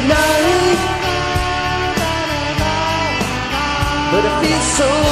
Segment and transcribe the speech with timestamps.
[0.00, 0.80] a night,
[4.12, 5.09] but it feels so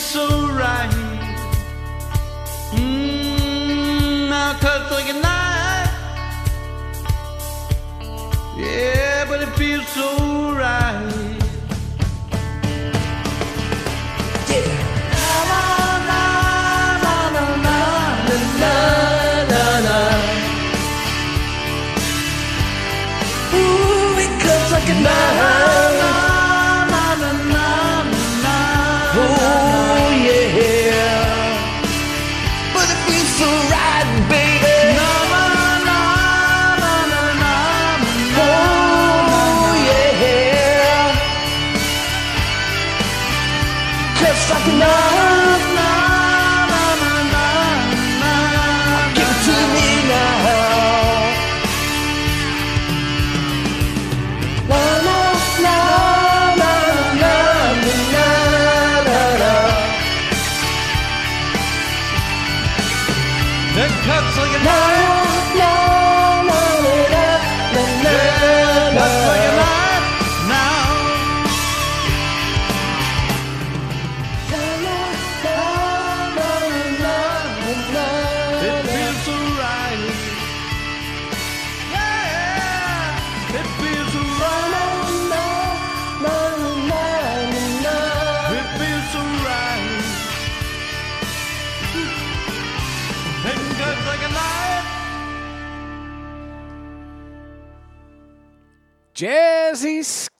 [0.00, 0.90] so right.
[2.72, 5.90] Mmm, now cuts like a knife.
[8.56, 11.36] Yeah, but it feels so right.
[23.52, 25.69] Ooh, it cuts like a knife.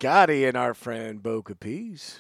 [0.00, 2.16] Scotty and our friend Bo Capiz,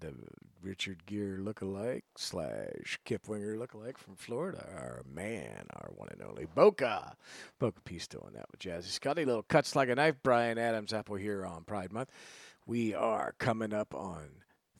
[0.00, 0.12] the
[0.60, 6.44] Richard Gere lookalike slash Kip Winger lookalike from Florida, our man, our one and only
[6.44, 7.16] Boca.
[7.58, 9.24] Bo Capiz doing that with Jazzy Scotty.
[9.24, 10.16] Little cuts like a knife.
[10.22, 12.10] Bryan Adams Apple here on Pride Month.
[12.66, 14.28] We are coming up on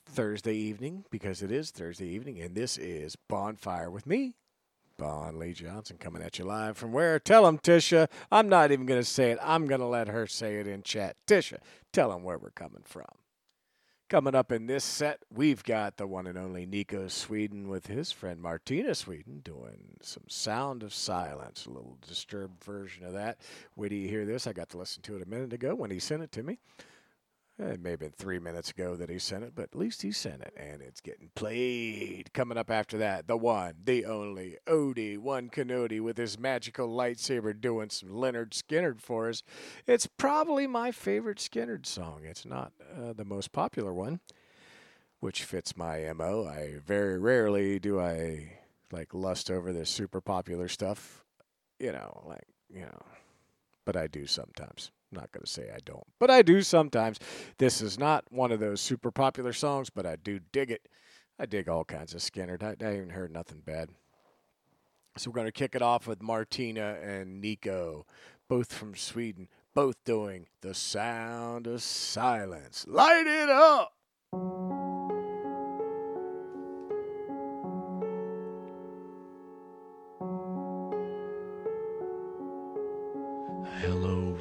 [0.05, 4.35] Thursday evening because it is Thursday evening, and this is Bonfire with me,
[4.99, 7.21] Bon Lee Johnson coming at you live from where?
[7.21, 8.09] Tell him, Tisha.
[8.33, 9.39] I'm not even going to say it.
[9.41, 11.17] I'm going to let her say it in chat.
[11.25, 11.59] Tisha,
[11.93, 13.07] tell him where we're coming from.
[14.09, 18.11] Coming up in this set, we've got the one and only Nico Sweden with his
[18.11, 23.39] friend Martina Sweden doing some Sound of Silence, a little disturbed version of that.
[23.77, 24.49] Wait till you hear this.
[24.49, 26.59] I got to listen to it a minute ago when he sent it to me.
[27.61, 30.03] Eh, It may have been three minutes ago that he sent it, but at least
[30.03, 32.33] he sent it, and it's getting played.
[32.33, 37.59] Coming up after that, the one, the only, Odie One Canody with his magical lightsaber
[37.59, 39.43] doing some Lynyrd Skynyrd for us.
[39.87, 42.21] It's probably my favorite Skynyrd song.
[42.25, 44.21] It's not uh, the most popular one,
[45.21, 46.47] which fits my MO.
[46.47, 48.59] I very rarely do I
[48.93, 51.25] like lust over the super popular stuff,
[51.79, 53.03] you know, like, you know,
[53.85, 54.91] but I do sometimes.
[55.11, 57.19] I'm not going to say I don't, but I do sometimes.
[57.59, 60.89] This is not one of those super popular songs, but I do dig it.
[61.39, 62.63] I dig all kinds of Skynyrd.
[62.63, 63.91] I, I haven't heard nothing bad.
[65.17, 68.07] So we're going to kick it off with Martina and Nico,
[68.49, 72.85] both from Sweden, both doing the sound of silence.
[72.89, 74.98] Light it up!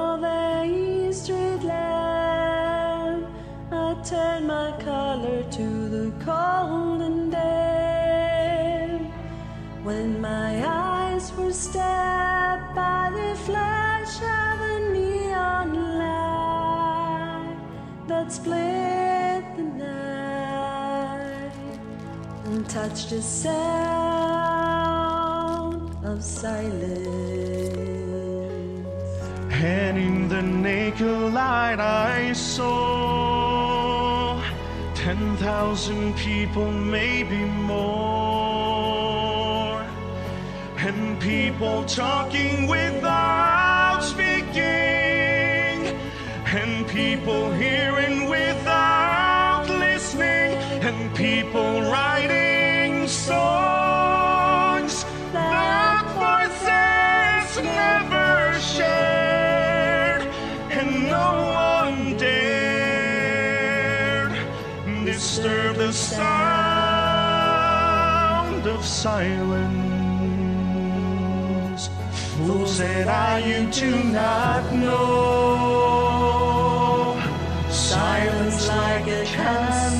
[11.71, 15.69] stabbed by the flash of a neon
[15.99, 17.55] light
[18.07, 21.51] that split the night
[22.45, 23.61] and touched the sound
[26.03, 27.07] of silence.
[29.49, 32.71] And in the naked light I saw
[34.93, 38.00] ten thousand people, maybe more,
[41.21, 44.61] people talking without speaking,
[46.47, 60.23] and people hearing without listening, and people writing songs that voices never shared,
[60.71, 63.53] and no one dared
[65.05, 66.25] disturb the sound
[68.65, 69.80] of silence.
[72.81, 74.91] That I you do not know.
[77.69, 79.90] Silence like a cancer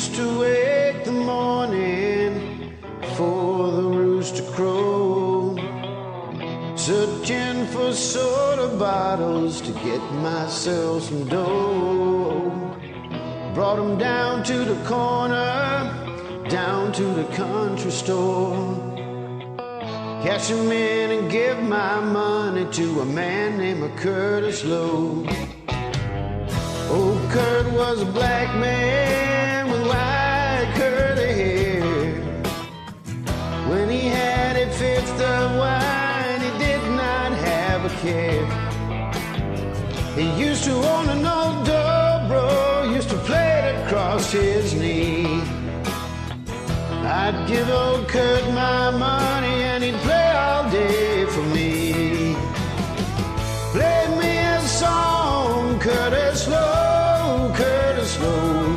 [0.00, 2.72] used to wake the morning
[3.16, 5.54] for the rooster crow,
[6.74, 12.50] searching for soda bottles to get myself some dough.
[13.54, 15.92] Brought 'em down to the corner,
[16.48, 18.56] down to the country store.
[20.24, 25.26] Cash 'em in and give my money to a man named Curtis Loew.
[26.94, 29.39] Oh, Kurt was a black man
[38.02, 38.46] care.
[40.16, 45.42] He used to own an old dobro, used to play it across his knee.
[47.22, 52.34] I'd give old Kurt my money and he'd play all day for me.
[53.74, 58.76] Play me a song, Curtis Loew, Curtis Loew.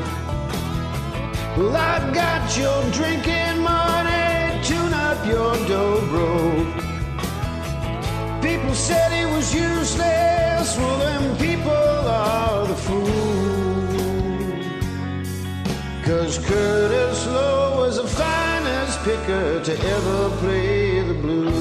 [1.58, 3.43] Well, I've got your drinking
[16.34, 21.54] Cause Curtis Loew was the finest picker to ever play the blues.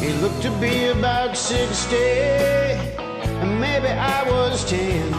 [0.00, 5.10] He looked to be about 60, and maybe I was was ten.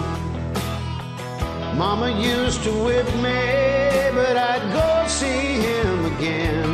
[1.78, 6.72] Mama used to whip me, but I'd go see him again.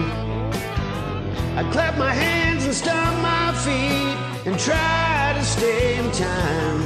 [1.57, 4.08] I'd clap my hands and stomp my feet
[4.45, 6.81] and try to stay in time.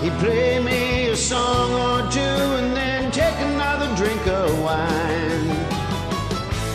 [0.00, 5.56] He'd play me a song or two and then take another drink of wine.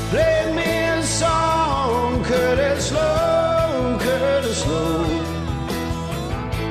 [0.10, 5.03] Play me a song, Curtis Slow, Curtis Slow.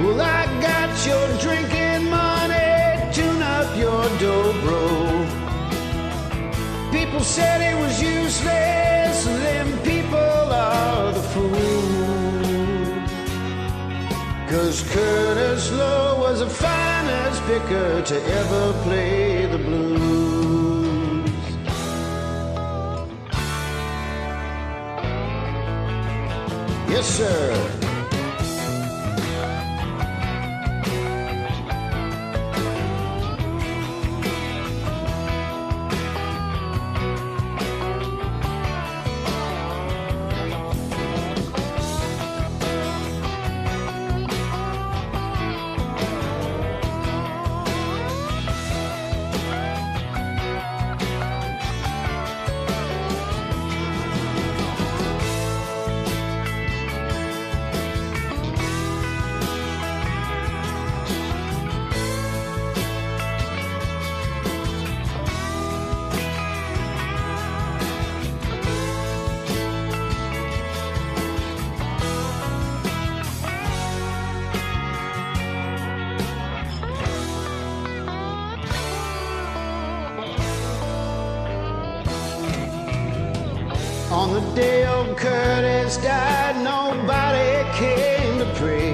[0.03, 4.83] Well, I got your drinking money, tune up your dobro.
[6.93, 8.90] People said it was useless,
[14.51, 21.31] Cause Curtis Loew was the finest picker to ever play the blues.
[26.89, 27.80] Yes, sir.
[85.91, 88.93] Curtis died, nobody came to pray.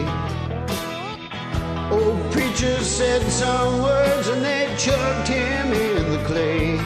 [1.90, 6.78] Old preachers said some words and they chucked him in the clay.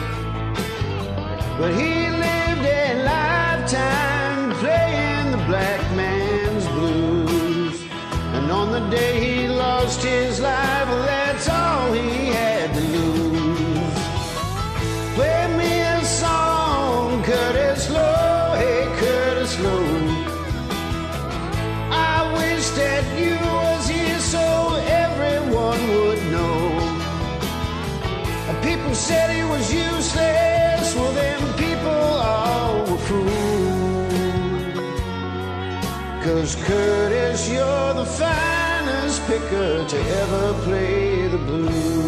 [1.57, 7.81] But he lived a lifetime playing the black man's blues.
[8.33, 10.70] And on the day he lost his life,
[29.11, 34.13] said he was useless, well them people all were fools.
[36.25, 42.00] Cause Curtis, you're the finest picker to ever play the blues.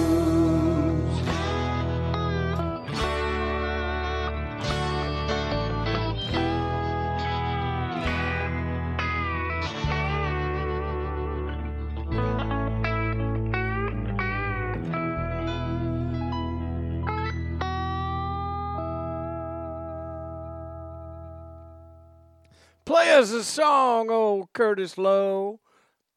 [23.54, 25.60] Song, old Curtis Loew.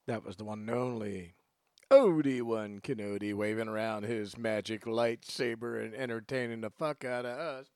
[0.07, 1.35] That was the one and only
[1.90, 7.66] Odie One Kennedy waving around his magic lightsaber and entertaining the fuck out of us.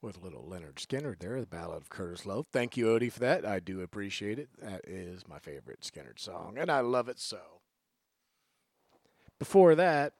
[0.00, 2.44] With little Lynyrd Skynyrd there, the Ballad of Curtis Loew.
[2.52, 3.44] Thank you, Odie, for that.
[3.44, 4.48] I do appreciate it.
[4.62, 7.40] That is my favorite Skynyrd song, and I love it so.
[9.40, 10.12] Before that,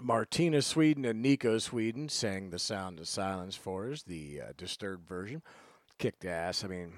[0.00, 5.06] Martina Sweden and Nico Sweden sang The Sound of Silence for us, the uh, disturbed
[5.06, 5.42] version.
[5.98, 6.64] Kicked ass.
[6.64, 6.94] I mean,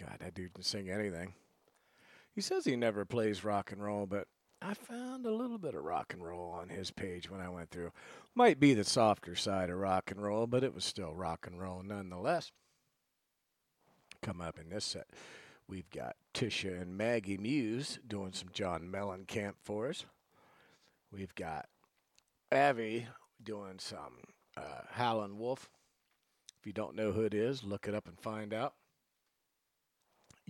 [0.00, 1.34] God, that dude can sing anything.
[2.34, 4.28] He says he never plays rock and roll, but
[4.62, 7.70] I found a little bit of rock and roll on his page when I went
[7.70, 7.92] through.
[8.34, 11.60] Might be the softer side of rock and roll, but it was still rock and
[11.60, 12.52] roll nonetheless.
[14.22, 15.08] Come up in this set,
[15.66, 20.04] we've got Tisha and Maggie Muse doing some John Mellencamp for us.
[21.10, 21.66] We've got
[22.52, 23.06] Avi
[23.42, 24.18] doing some
[24.56, 25.70] uh, Howlin' Wolf.
[26.60, 28.74] If you don't know who it is, look it up and find out.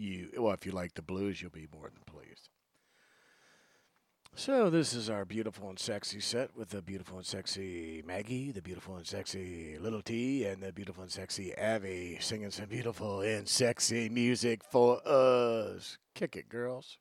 [0.00, 2.48] You well, if you like the blues, you'll be more than pleased.
[4.34, 8.62] So this is our beautiful and sexy set with the beautiful and sexy Maggie, the
[8.62, 13.46] beautiful and sexy Little T, and the beautiful and sexy Abby singing some beautiful and
[13.46, 15.98] sexy music for us.
[16.14, 16.96] Kick it, girls.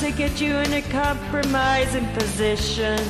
[0.00, 3.00] To get you in a compromising position.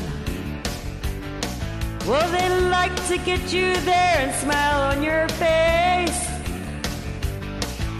[2.06, 6.18] Well, they like to get you there and smile on your face.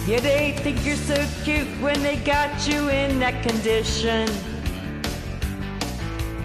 [0.08, 4.26] Yeah, they think you're so cute when they got you in that condition.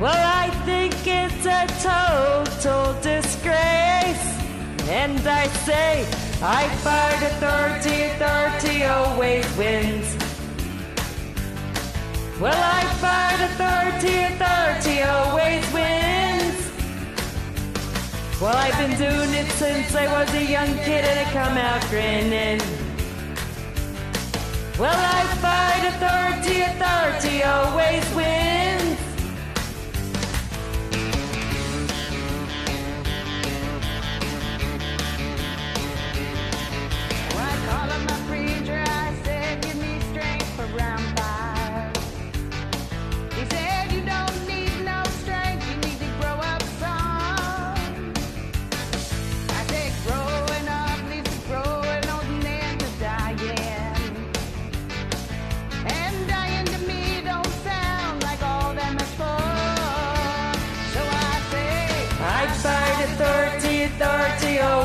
[0.01, 4.25] Well, I think it's a total disgrace.
[4.89, 6.01] And I say,
[6.41, 10.32] I fight authority, authority always wins.
[12.39, 16.71] Well, I fight authority, authority always wins.
[18.41, 21.81] Well, I've been doing it since I was a young kid and I come out
[21.91, 22.59] grinning.
[24.79, 28.62] Well, I fight authority, authority always wins.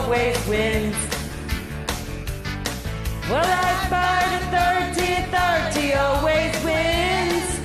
[0.09, 0.97] Always wins.
[3.29, 7.61] Well, I fight authority, authority always wins.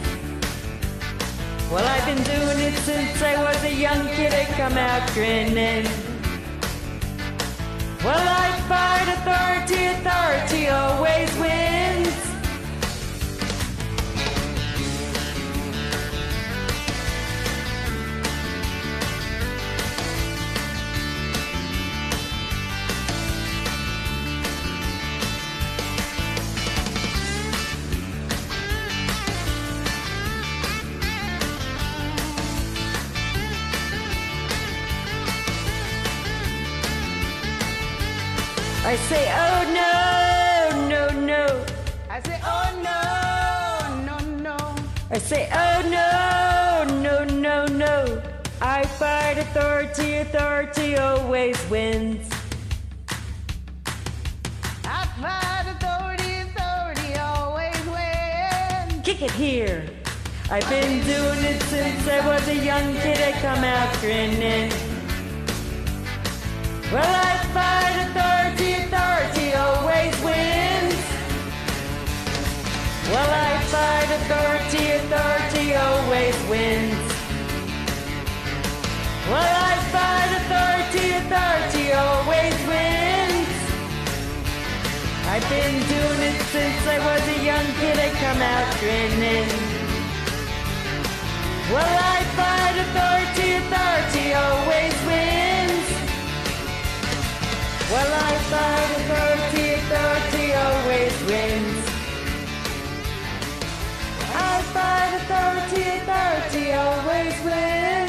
[1.72, 5.86] Well, I've been doing it since I was a young kid, I come out grinning.
[8.04, 12.02] Well, I fight authority, authority always wins.
[45.24, 48.22] Say, oh no, no, no, no.
[48.62, 52.29] I fight authority, authority always wins.
[54.83, 59.05] I fight authority, authority always wins.
[59.05, 59.86] Kick it here.
[60.51, 64.72] I've been doing it since I was a young kid, I come out grinning.
[66.92, 67.32] Well, I
[73.74, 77.05] I fight authority, authority always wins.
[79.25, 83.50] Well, I fight authority, authority always wins.
[85.25, 89.50] I've been doing it since I was a young kid, I come out grinning.
[91.74, 95.88] Well, I fight authority, authority always wins.
[97.90, 101.73] Well, I fight authority, authority always wins.
[104.75, 108.02] I authority, authority always wins.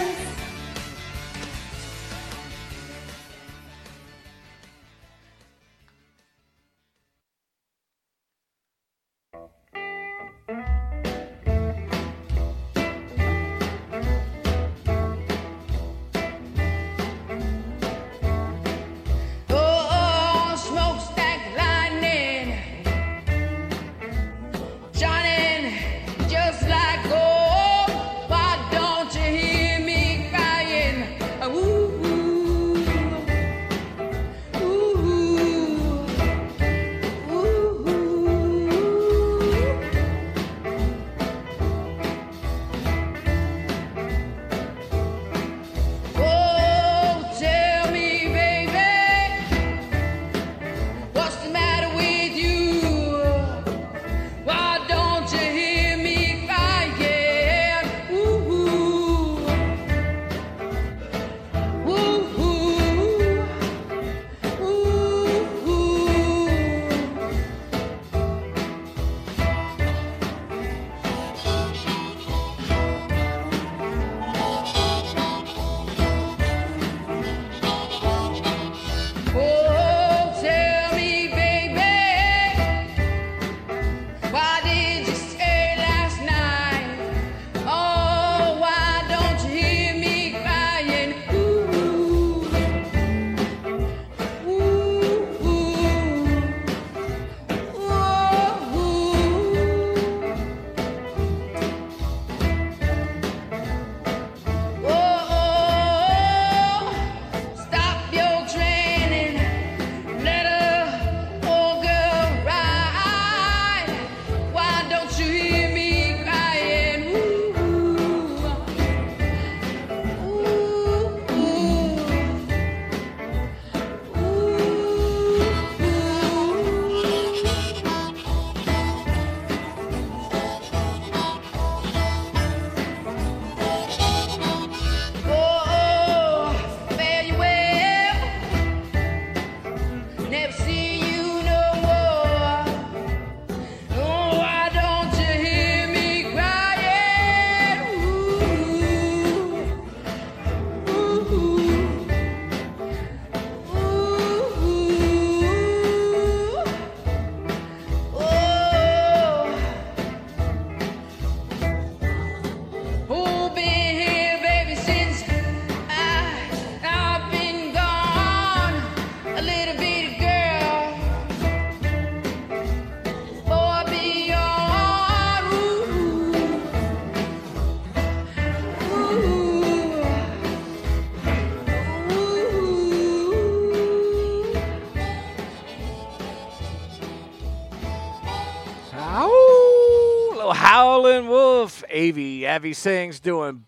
[191.94, 193.66] Avi, Avi sings doing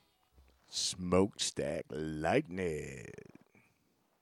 [0.68, 3.06] Smokestack Lightning.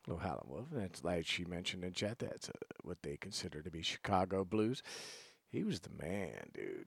[0.07, 0.67] Little Howlin' Wolf.
[0.71, 2.19] That's like she mentioned in chat.
[2.19, 4.83] That's uh, what they consider to be Chicago blues.
[5.49, 6.87] He was the man, dude.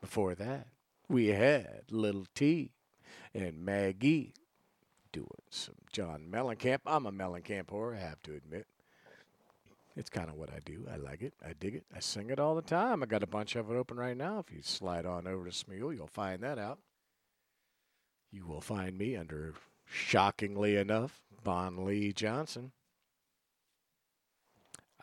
[0.00, 0.68] Before that,
[1.08, 2.70] we had Little T
[3.34, 4.34] and Maggie
[5.10, 6.80] doing some John Mellencamp.
[6.86, 8.68] I'm a Mellencamp whore, I have to admit.
[9.96, 10.86] It's kind of what I do.
[10.92, 11.34] I like it.
[11.44, 11.84] I dig it.
[11.94, 13.02] I sing it all the time.
[13.02, 14.38] I got a bunch of it open right now.
[14.38, 16.78] If you slide on over to Smule, you'll find that out.
[18.30, 22.70] You will find me under, shockingly enough, Bon Lee Johnson.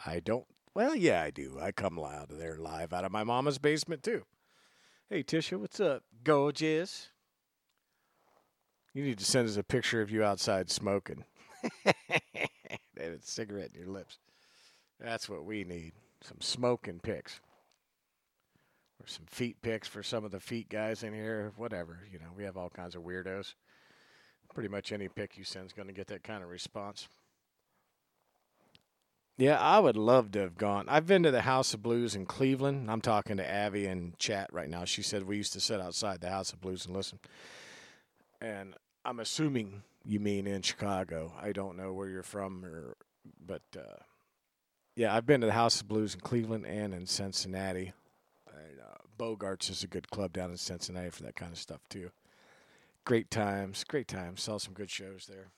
[0.05, 0.45] I don't.
[0.73, 1.57] Well, yeah, I do.
[1.59, 4.23] I come loud there live out of my mama's basement too.
[5.09, 6.03] Hey, Tisha, what's up?
[6.23, 7.09] Gorgeous.
[8.93, 11.25] You need to send us a picture of you outside smoking.
[11.85, 14.19] and a cigarette in your lips.
[14.99, 15.93] That's what we need.
[16.21, 17.39] Some smoking pics.
[19.01, 21.51] Or some feet pics for some of the feet guys in here.
[21.55, 21.99] Whatever.
[22.11, 23.53] You know, we have all kinds of weirdos.
[24.53, 27.07] Pretty much any pic you send is going to get that kind of response.
[29.37, 30.85] Yeah, I would love to have gone.
[30.89, 32.89] I've been to the House of Blues in Cleveland.
[32.89, 34.83] I'm talking to Abby in chat right now.
[34.83, 37.19] She said we used to sit outside the House of Blues and listen.
[38.41, 38.73] And
[39.05, 41.33] I'm assuming you mean in Chicago.
[41.39, 42.95] I don't know where you're from, or
[43.45, 44.01] but uh,
[44.97, 47.93] yeah, I've been to the House of Blues in Cleveland and in Cincinnati.
[48.47, 51.81] And, uh, Bogarts is a good club down in Cincinnati for that kind of stuff
[51.87, 52.09] too.
[53.05, 54.41] Great times, great times.
[54.41, 55.51] Saw some good shows there.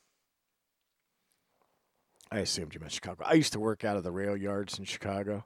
[2.29, 3.23] I assumed you meant Chicago.
[3.25, 5.45] I used to work out of the rail yards in Chicago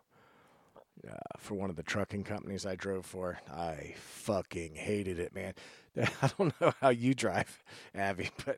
[1.08, 3.40] uh, for one of the trucking companies I drove for.
[3.50, 5.54] I fucking hated it, man.
[5.98, 8.58] I don't know how you drive, Abby, but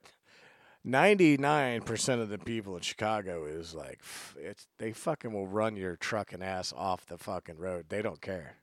[0.86, 4.02] 99% of the people in Chicago is like,
[4.38, 7.86] it's they fucking will run your truck and ass off the fucking road.
[7.90, 8.58] They don't care.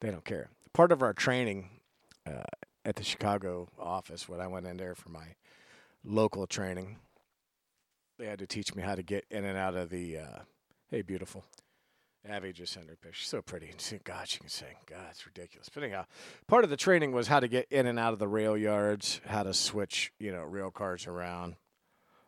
[0.00, 0.50] They don't care.
[0.72, 1.70] Part of our training
[2.26, 2.44] uh,
[2.84, 5.34] at the Chicago office, when I went in there for my
[6.04, 6.98] local training,
[8.18, 10.18] they had to teach me how to get in and out of the.
[10.18, 10.38] Uh,
[10.90, 11.44] hey, beautiful.
[12.28, 13.18] Abby just sent her picture.
[13.18, 13.70] She's so pretty.
[14.04, 14.76] God, she can sing.
[14.86, 15.68] God, it's ridiculous.
[15.68, 16.04] But anyhow,
[16.46, 19.20] part of the training was how to get in and out of the rail yards,
[19.26, 21.56] how to switch, you know, rail cars around.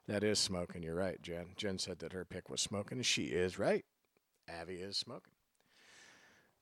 [0.08, 0.82] That is smoking.
[0.82, 1.52] You're right, Jen.
[1.56, 3.84] Jen said that her pic was smoking, she is right.
[4.48, 5.32] Abby is smoking.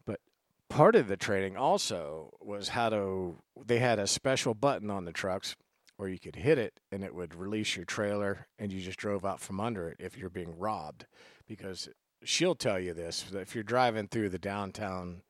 [0.04, 0.20] But
[0.68, 3.38] part of the training also was how to.
[3.64, 5.56] They had a special button on the trucks
[5.96, 9.24] where you could hit it and it would release your trailer, and you just drove
[9.24, 11.06] out from under it if you're being robbed,
[11.48, 11.88] because
[12.24, 15.22] she'll tell you this if you're driving through the downtown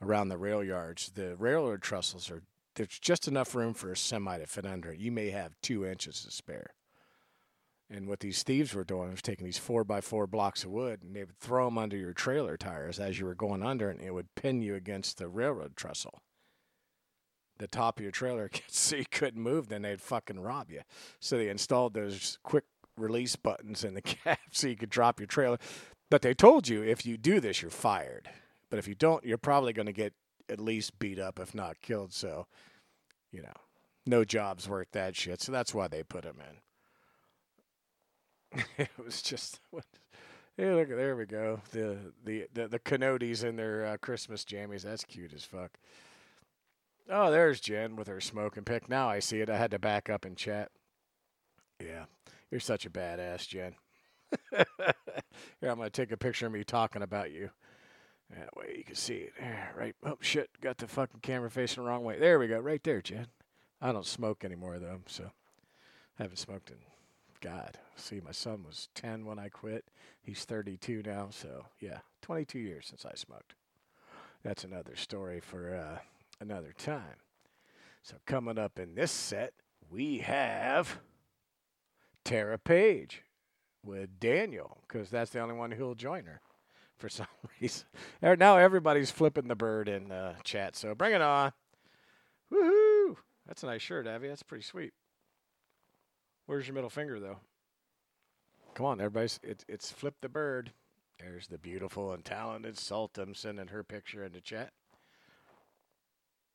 [0.00, 2.42] around the rail yards, the railroad trestles are
[2.74, 4.98] there's just enough room for a semi to fit under it.
[4.98, 6.74] You may have two inches to spare.
[7.90, 11.02] And what these thieves were doing was taking these four by four blocks of wood
[11.02, 14.00] and they would throw them under your trailer tires as you were going under and
[14.00, 16.22] it would pin you against the railroad trestle.
[17.58, 20.80] The top of your trailer so you couldn't move, then they'd fucking rob you.
[21.20, 22.64] So they installed those quick
[22.96, 25.58] release buttons in the cab so you could drop your trailer.
[26.12, 28.28] But they told you if you do this, you're fired.
[28.68, 30.12] But if you don't, you're probably going to get
[30.50, 32.12] at least beat up, if not killed.
[32.12, 32.46] So,
[33.30, 33.54] you know,
[34.04, 35.40] no jobs worth that shit.
[35.40, 36.36] So that's why they put him
[38.52, 38.62] in.
[38.76, 39.58] it was just,
[40.58, 41.62] hey, look, there we go.
[41.70, 44.82] The the the, the Coyotes in their uh, Christmas jammies.
[44.82, 45.70] That's cute as fuck.
[47.08, 48.86] Oh, there's Jen with her smoking pic.
[48.86, 49.48] Now I see it.
[49.48, 50.70] I had to back up and chat.
[51.80, 52.04] Yeah,
[52.50, 53.76] you're such a badass, Jen.
[55.60, 57.50] Here, I'm going to take a picture of me talking about you.
[58.30, 59.32] That way you can see it.
[59.76, 59.94] Right.
[60.04, 60.50] Oh, shit.
[60.60, 62.18] Got the fucking camera facing the wrong way.
[62.18, 62.58] There we go.
[62.58, 63.26] Right there, Jen.
[63.80, 65.30] I don't smoke anymore, though, so
[66.18, 66.76] I haven't smoked in,
[67.40, 67.78] God.
[67.96, 69.84] See, my son was 10 when I quit.
[70.22, 73.54] He's 32 now, so yeah, 22 years since I smoked.
[74.44, 75.98] That's another story for uh,
[76.40, 77.18] another time.
[78.02, 79.52] So, coming up in this set,
[79.90, 80.98] we have
[82.24, 83.22] Tara Page
[83.84, 86.40] with Daniel because that's the only one who'll join her
[86.96, 87.26] for some
[87.60, 87.84] reason.
[88.22, 91.52] Er, Now everybody's flipping the bird in uh, chat, so bring it on.
[92.52, 93.16] Woohoo!
[93.46, 94.28] That's a nice shirt, Abby.
[94.28, 94.92] That's pretty sweet.
[96.46, 97.38] Where's your middle finger, though?
[98.74, 99.40] Come on, everybody's.
[99.42, 100.72] It, it's flip the bird.
[101.18, 104.72] There's the beautiful and talented Sultan sending her picture into chat.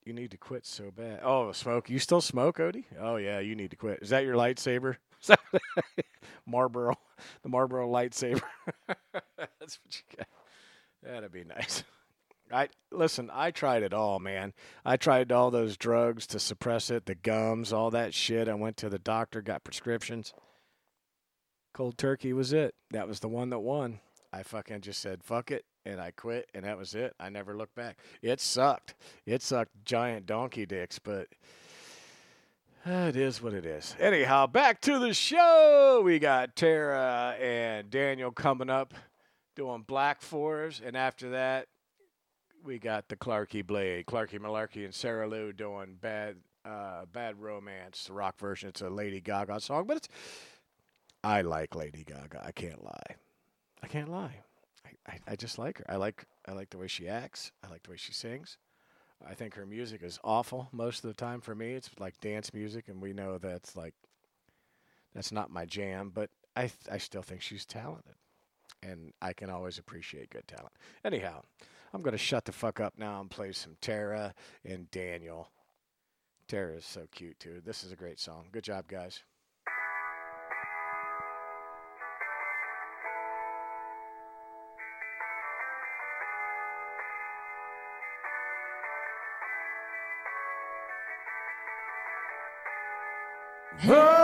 [0.03, 1.19] You need to quit so bad.
[1.23, 1.89] Oh, smoke.
[1.89, 2.85] You still smoke, Odie?
[2.99, 3.99] Oh, yeah, you need to quit.
[4.01, 4.97] Is that your lightsaber?
[6.45, 6.95] Marlboro,
[7.43, 8.41] the Marlboro lightsaber.
[9.37, 10.27] That's what you got.
[11.03, 11.83] That'd be nice.
[12.51, 13.29] I listen.
[13.33, 14.53] I tried it all, man.
[14.85, 18.47] I tried all those drugs to suppress it, the gums, all that shit.
[18.47, 20.33] I went to the doctor, got prescriptions.
[21.73, 22.73] Cold turkey was it.
[22.91, 23.99] That was the one that won.
[24.31, 27.13] I fucking just said fuck it, and I quit, and that was it.
[27.19, 27.97] I never looked back.
[28.21, 28.95] It sucked.
[29.25, 31.27] It sucked giant donkey dicks, but
[32.89, 33.95] it is what it is.
[33.99, 36.01] Anyhow, back to the show.
[36.03, 38.93] We got Tara and Daniel coming up
[39.55, 41.67] doing Black Fours, and after that,
[42.63, 48.05] we got the Clarky Blade, Clarky Malarkey, and Sarah Lou doing Bad uh, Bad Romance,
[48.05, 48.69] the rock version.
[48.69, 50.09] It's a Lady Gaga song, but it's
[51.23, 52.43] I like Lady Gaga.
[52.45, 53.15] I can't lie.
[53.81, 54.41] I can't lie.
[54.85, 55.85] I, I, I just like her.
[55.89, 57.51] I like I like the way she acts.
[57.65, 58.57] I like the way she sings.
[59.25, 61.73] I think her music is awful most of the time for me.
[61.73, 63.93] It's like dance music, and we know that's like
[65.13, 66.11] that's not my jam.
[66.13, 68.15] But I th- I still think she's talented,
[68.83, 70.73] and I can always appreciate good talent.
[71.03, 71.41] Anyhow,
[71.93, 75.49] I'm gonna shut the fuck up now and play some Tara and Daniel.
[76.47, 77.61] Tara is so cute too.
[77.65, 78.47] This is a great song.
[78.51, 79.23] Good job, guys.
[93.85, 94.16] Oh,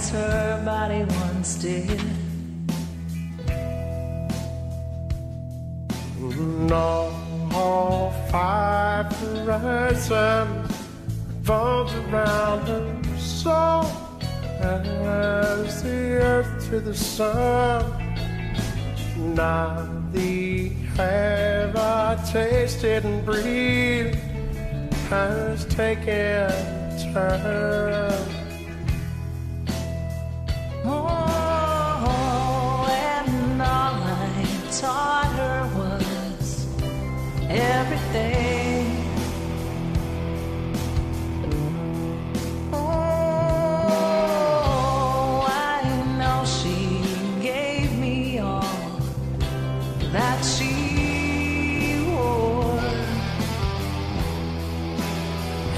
[0.00, 2.00] as her body once did.
[6.68, 7.12] No
[8.30, 10.46] five horizon
[11.28, 13.84] revolves around her soul
[14.60, 17.84] as the earth to the sun.
[19.18, 24.18] Neither have I tasted and breathed
[25.10, 26.48] has taken
[27.12, 28.39] turn.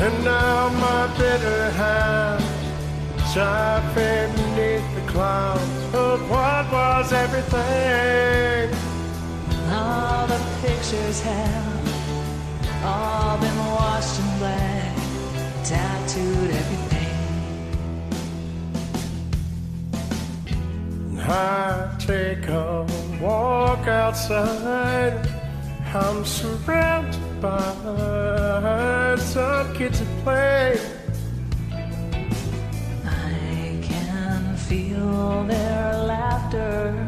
[0.05, 2.43] And now my bitter hand
[3.33, 5.95] Sharpened beneath the clouds.
[5.95, 8.82] Of what was everything.
[10.93, 14.95] All the pictures have all been washed in black,
[15.65, 17.19] tattooed everything.
[21.21, 22.87] I take a
[23.23, 25.29] walk outside.
[25.95, 30.79] I'm surrounded by some kids at play.
[33.05, 37.07] I can feel their laughter.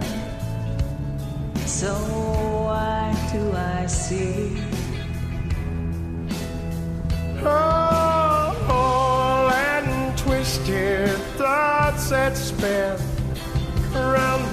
[1.66, 2.53] So
[3.34, 4.56] do I see?
[7.44, 12.96] All and twisted thoughts that spin
[13.96, 14.43] around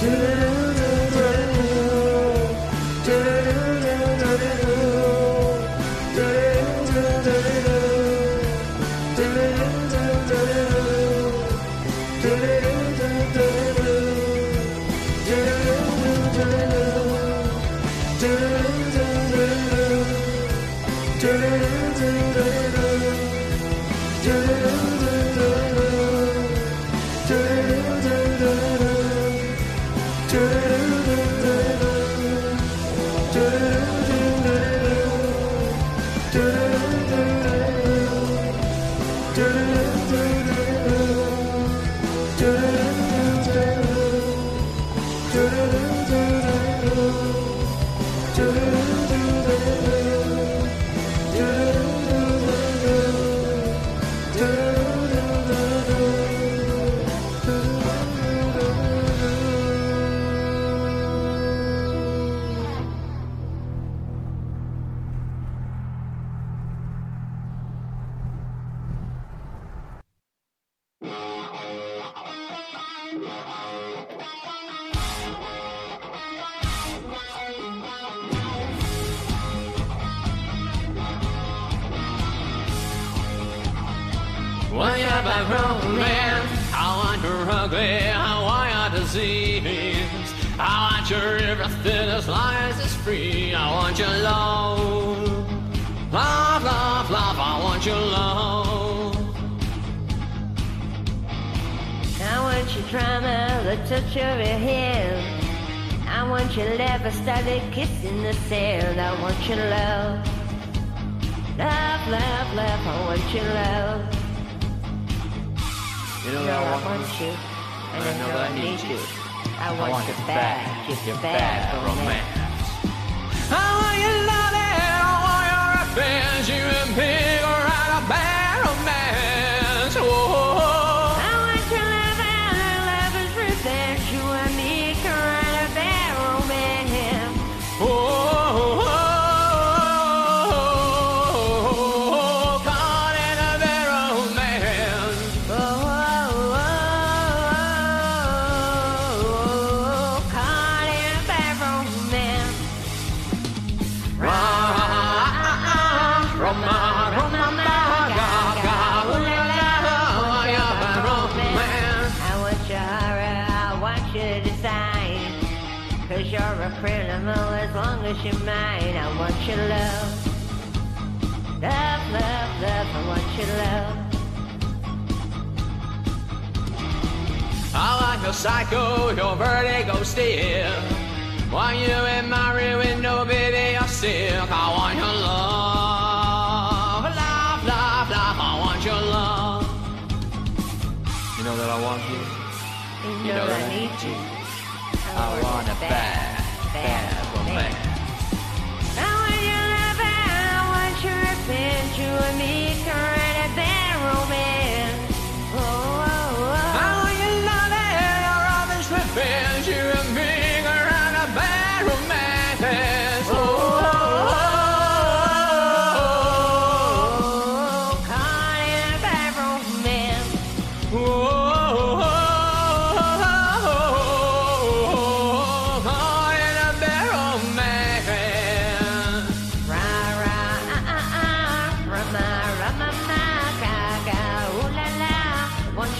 [0.00, 0.45] do.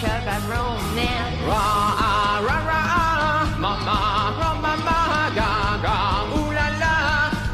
[0.01, 1.41] sugar romance.
[1.49, 3.99] Rah, ah, rah, rah, mama,
[4.41, 4.99] rah, mama,
[5.39, 5.51] ga,
[5.85, 5.97] ga,
[6.37, 6.95] ooh la la,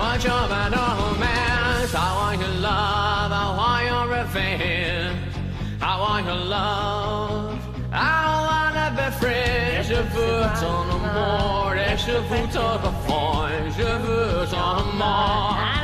[0.01, 1.95] much of an romance.
[1.95, 5.35] I want your love, I want your revenge.
[5.81, 7.59] I want your love,
[7.93, 9.83] I don't wanna be free.
[9.89, 13.47] Je veux ton amour, et je veux ton enfant,
[13.79, 15.82] je veux ton amour.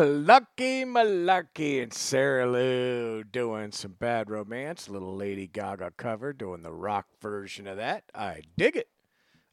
[0.00, 4.88] Clucky Malarkey and Sarah Lou doing some bad romance.
[4.88, 8.04] Little Lady Gaga cover doing the rock version of that.
[8.14, 8.88] I dig it.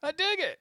[0.01, 0.59] I dig it.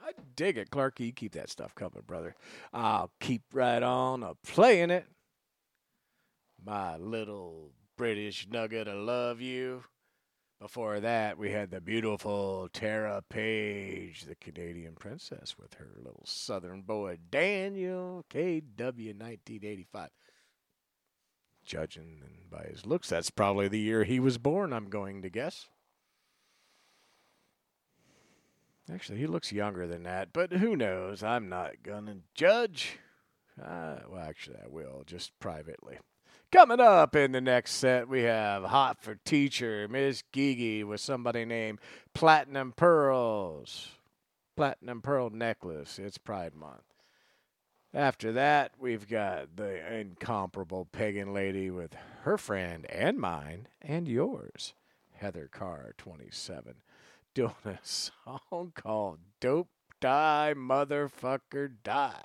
[0.00, 0.70] I dig it.
[0.70, 2.36] Clarky, you keep that stuff coming, brother.
[2.72, 5.06] I'll keep right on uh, playing it.
[6.64, 9.82] My little British nugget, I love you.
[10.60, 16.82] Before that, we had the beautiful Tara Page, the Canadian princess, with her little southern
[16.82, 20.10] boy Daniel, KW 1985.
[21.64, 25.68] Judging by his looks, that's probably the year he was born, I'm going to guess.
[28.92, 31.22] Actually, he looks younger than that, but who knows?
[31.22, 32.98] I'm not going to judge.
[33.58, 35.98] Uh, well, actually, I will, just privately.
[36.52, 41.44] Coming up in the next set, we have Hot for Teacher, Miss Gigi with somebody
[41.44, 41.78] named
[42.12, 43.90] Platinum Pearls.
[44.56, 46.00] Platinum Pearl Necklace.
[46.00, 46.82] It's Pride Month.
[47.94, 54.74] After that, we've got the incomparable pagan lady with her friend and mine and yours,
[55.12, 56.74] Heather Carr, 27,
[57.32, 59.70] doing a song called Dope
[60.00, 62.24] Die Motherfucker Die.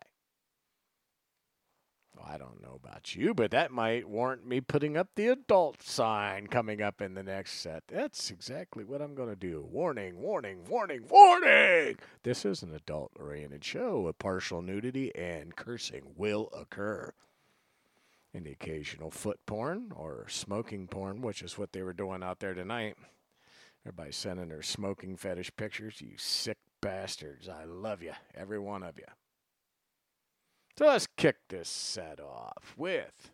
[2.16, 5.84] Well, I don't know about you, but that might warrant me putting up the adult
[5.84, 7.84] sign coming up in the next set.
[7.88, 9.68] That's exactly what I'm going to do.
[9.70, 11.97] Warning, warning, warning, warning!
[12.24, 14.07] This is an adult oriented show.
[14.07, 17.13] A partial nudity and cursing will occur.
[18.34, 22.39] And the occasional foot porn or smoking porn, which is what they were doing out
[22.39, 22.95] there tonight.
[23.86, 26.01] Everybody sending their smoking fetish pictures.
[26.01, 27.49] You sick bastards.
[27.49, 29.05] I love you, every one of you.
[30.78, 33.32] So let's kick this set off with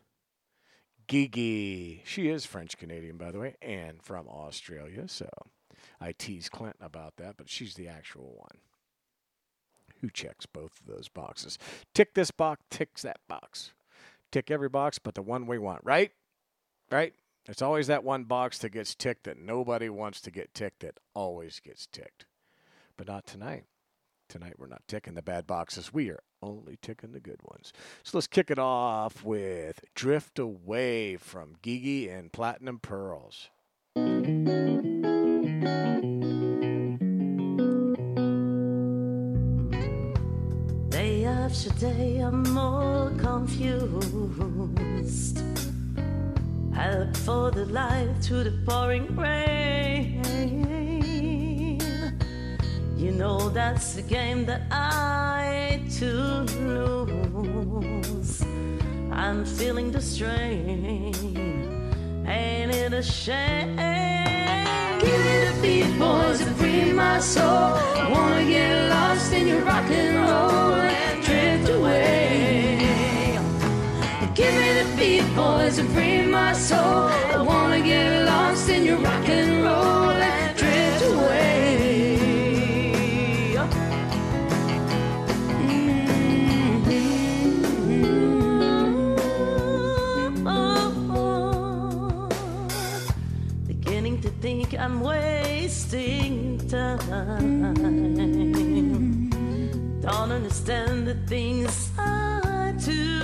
[1.08, 2.04] Gigi.
[2.06, 5.08] She is French Canadian, by the way, and from Australia.
[5.08, 5.28] So
[6.00, 8.60] I tease Clinton about that, but she's the actual one
[10.02, 11.58] who checks both of those boxes.
[11.96, 13.74] Tick this box, ticks that box.
[14.32, 16.12] Tick every box but the one we want, right?
[16.92, 17.14] Right?
[17.48, 21.00] It's always that one box that gets ticked that nobody wants to get ticked that
[21.16, 22.26] always gets ticked.
[22.98, 23.64] But not tonight.
[24.32, 25.92] Tonight we're not ticking the bad boxes.
[25.94, 27.74] We are only ticking the good ones.
[28.02, 33.50] So let's kick it off with Drift Away from Gigi and Platinum Pearls.
[40.90, 43.82] Day after day, I'm more confused.
[46.74, 50.01] Look for the light through the pouring rain.
[53.54, 58.42] That's the game that I too lose.
[59.12, 61.14] I'm feeling the strain.
[62.28, 63.76] Ain't it a shame?
[65.00, 67.76] Give me the beat, boys, and free my soul.
[68.04, 73.38] I wanna get lost in your rock and roll and drift away.
[74.34, 77.10] Give me the beat, boys, and free my soul.
[77.38, 79.51] I wanna get lost in your rock and
[101.14, 103.20] the things I do.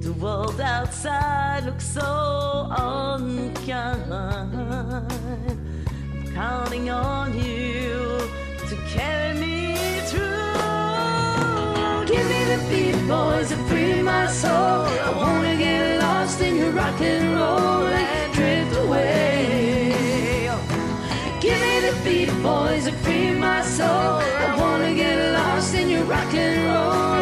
[0.00, 4.12] The world outside looks so unkind.
[4.12, 5.06] I'm
[6.34, 8.18] counting on you
[8.68, 9.76] to carry me
[10.08, 10.26] through.
[12.10, 14.86] Give me the beat, boys, and free my soul.
[15.08, 20.50] I wanna get lost in your rock and roll and drift away.
[21.40, 24.22] Give me the beat, boys, and free my soul.
[26.04, 27.21] Rock and roll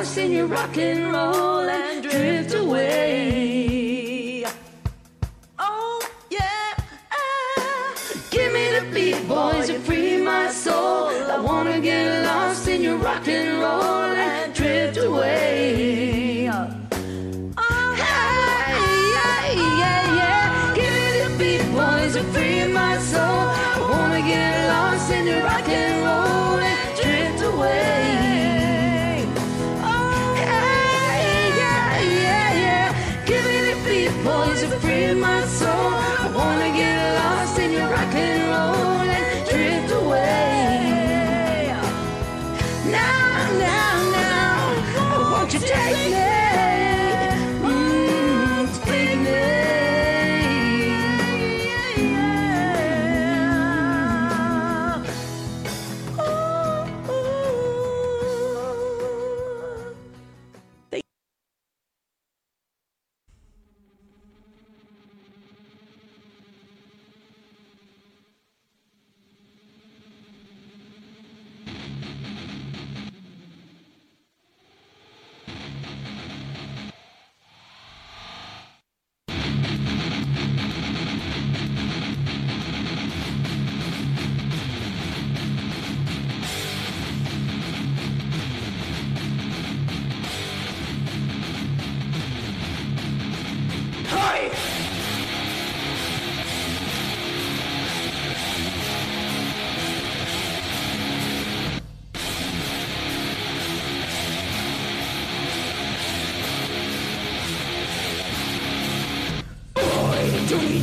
[0.00, 1.59] lost in your rock and roll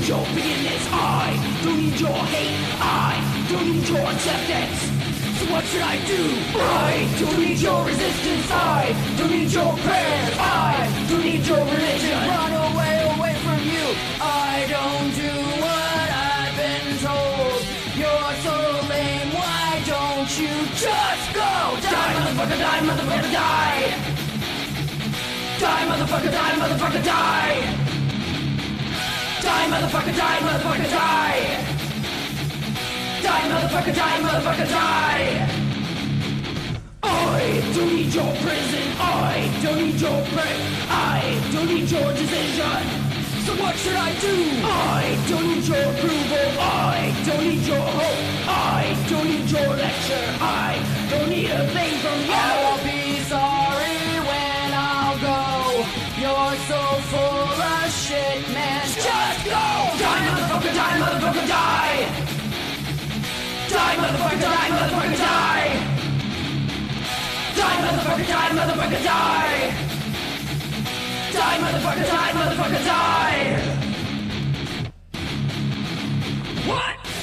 [0.08, 0.88] need your forgiveness.
[0.92, 2.56] I don't need your hate.
[2.80, 3.12] I
[3.52, 4.80] don't need your acceptance.
[5.38, 6.24] So what should I do?
[6.56, 8.48] I don't need your resistance.
[8.52, 10.34] I don't need your prayers.
[10.40, 12.18] I don't need your religion.
[12.24, 13.86] Run away, away from you.
[14.24, 17.60] I don't do what I've been told.
[18.00, 18.56] You're so
[18.88, 19.30] lame.
[19.36, 21.52] Why don't you just go?
[21.84, 23.82] Die, motherfucker, die, motherfucker, die.
[25.60, 27.87] Die, motherfucker, die, motherfucker, die.
[29.48, 31.40] Die, motherfucker, die, motherfucker, die!
[33.24, 35.48] Die, motherfucker, die, motherfucker, die!
[37.04, 42.82] I don't need your prison, I don't need your break, I don't need your decision.
[43.46, 44.36] So what should I do?
[44.68, 50.28] I don't need your approval, I don't need your hope, I don't need your lecture,
[50.42, 50.76] I
[51.10, 52.34] don't need a thing from you.
[52.36, 55.88] I'll be sorry when I'll go.
[56.20, 56.80] You're so
[57.12, 57.47] full
[61.28, 62.08] motherfucker, die!
[63.68, 65.68] Die, motherfucker, die, motherfucker, die!
[67.56, 69.58] Die, motherfucker, die, motherfucker, die!
[71.32, 73.46] Die, motherfucker, die, motherfucker, die!
[76.68, 77.17] What?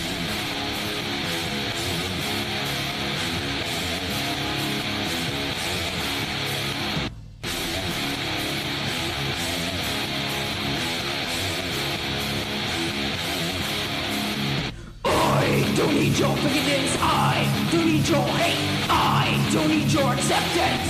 [15.84, 16.96] Don't need your forgiveness.
[17.00, 18.88] I don't need your hate.
[18.88, 20.88] I don't need your acceptance.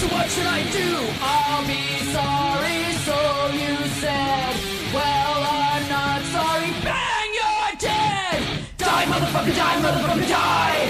[0.00, 0.90] So what should I do?
[1.22, 3.14] I'll be sorry, so
[3.54, 4.54] you said.
[4.92, 6.70] Well, I'm not sorry.
[6.82, 8.42] Bang, you're dead.
[8.76, 10.84] Die, motherfucker, die, motherfucker, die.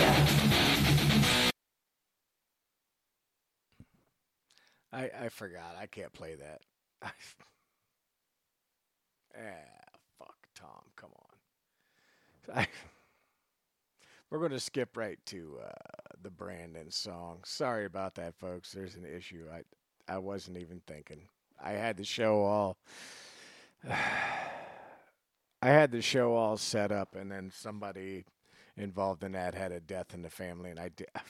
[4.90, 5.76] I, I forgot.
[5.78, 6.62] I can't play that.
[7.03, 7.12] ah,
[10.18, 10.82] fuck, Tom.
[10.97, 12.57] Come on.
[12.57, 12.68] I,
[14.35, 15.68] we're going to skip right to uh,
[16.24, 17.39] the Brandon song.
[17.45, 18.72] Sorry about that, folks.
[18.72, 19.45] There's an issue.
[19.53, 19.62] I
[20.12, 21.20] I wasn't even thinking.
[21.62, 22.76] I had the show all.
[23.89, 28.24] I had the show all set up, and then somebody
[28.76, 31.07] involved in that had a death in the family, and I did.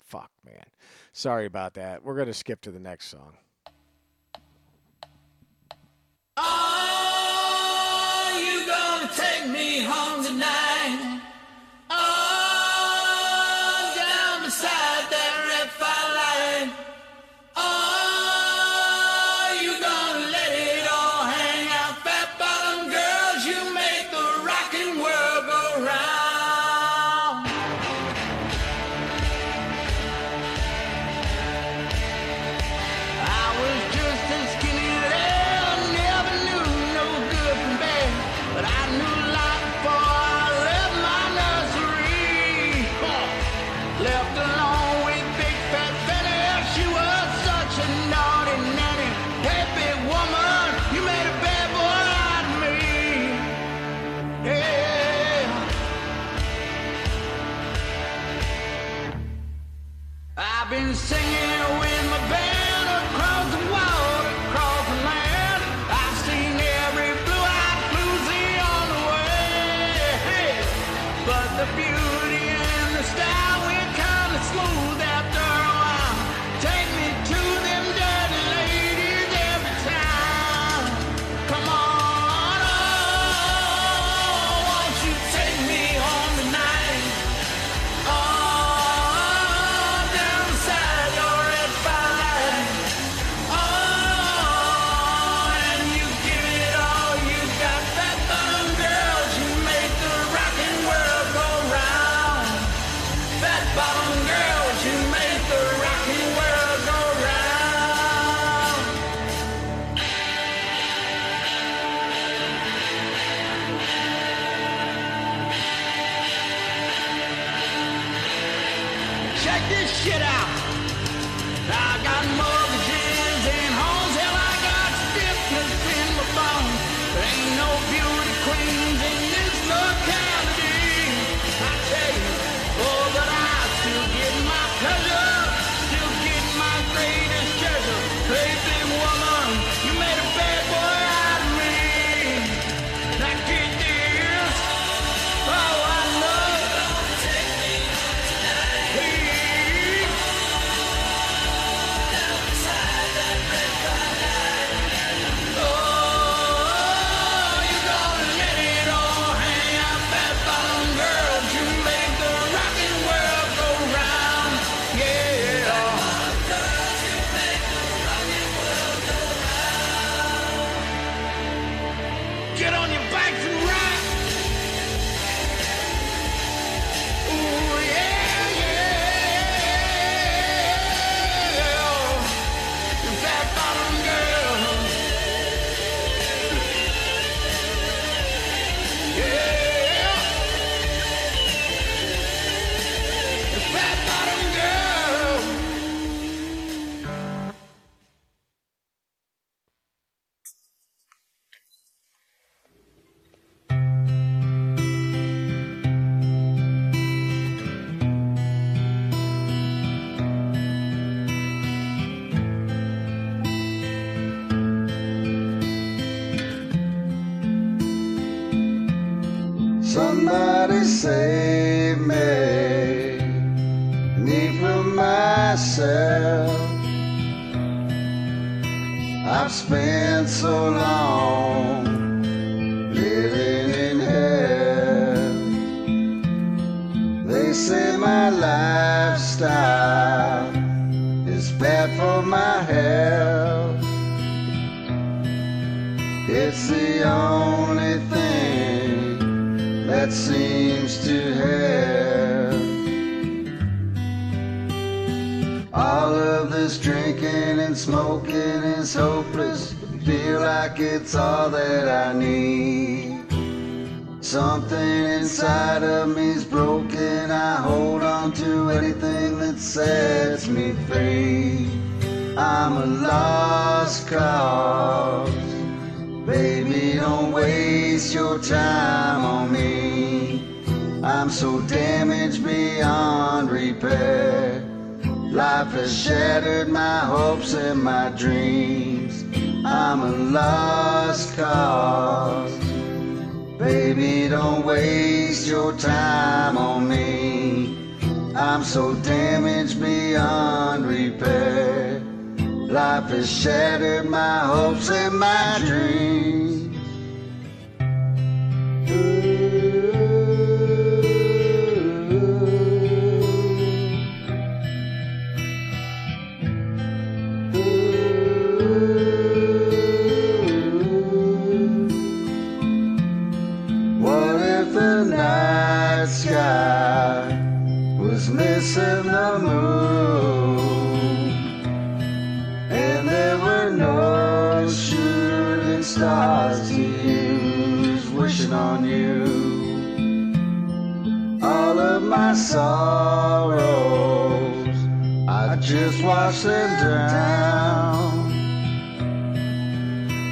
[0.00, 0.64] Fuck, man.
[1.12, 2.02] Sorry about that.
[2.02, 3.34] We're going to skip to the next song.
[6.36, 11.15] Are you gonna take me home tonight?
[11.98, 12.45] Oh,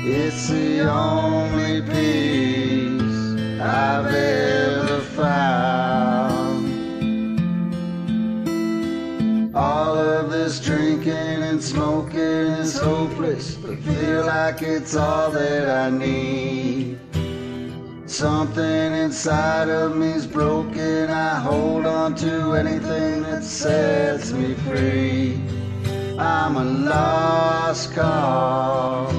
[0.07, 3.01] It's the only peace
[3.59, 6.67] I've ever found.
[9.57, 15.89] All of this drinking and smoking is hopeless, but feel like it's all that I
[15.89, 16.99] need.
[18.05, 21.09] Something inside of me's broken.
[21.09, 25.44] I hold on to anything that sets me free.
[26.19, 29.13] I'm a lost cause.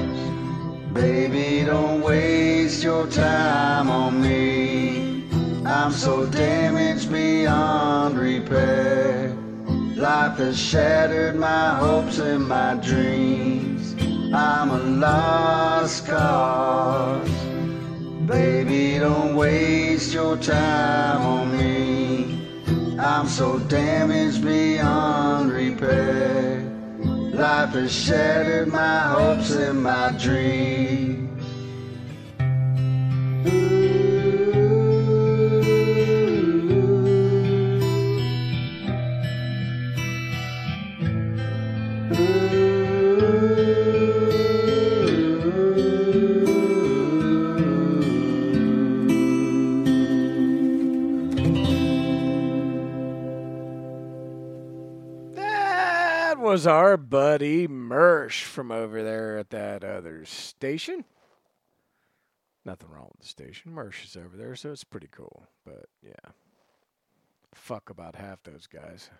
[0.94, 5.24] Baby, don't waste your time on me.
[5.66, 9.36] I'm so damaged beyond repair.
[9.94, 13.94] Life has shattered my hopes and my dreams.
[14.34, 17.30] I'm a lost cause.
[18.26, 22.96] Baby, don't waste your time on me.
[22.98, 26.65] I'm so damaged beyond repair.
[27.36, 31.44] Life has shattered my hopes and my dreams.
[33.46, 34.05] Ooh.
[56.56, 61.04] Was our buddy Mersh from over there at that other station.
[62.64, 63.72] Nothing wrong with the station.
[63.72, 65.42] Mersh is over there, so it's pretty cool.
[65.66, 66.30] But yeah,
[67.52, 69.10] fuck about half those guys.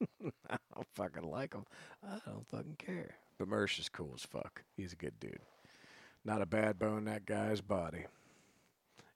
[0.48, 1.66] I don't fucking like them.
[2.08, 3.16] I don't fucking care.
[3.40, 4.62] But Mersh is cool as fuck.
[4.76, 5.40] He's a good dude.
[6.24, 8.04] Not a bad bone that guy's body.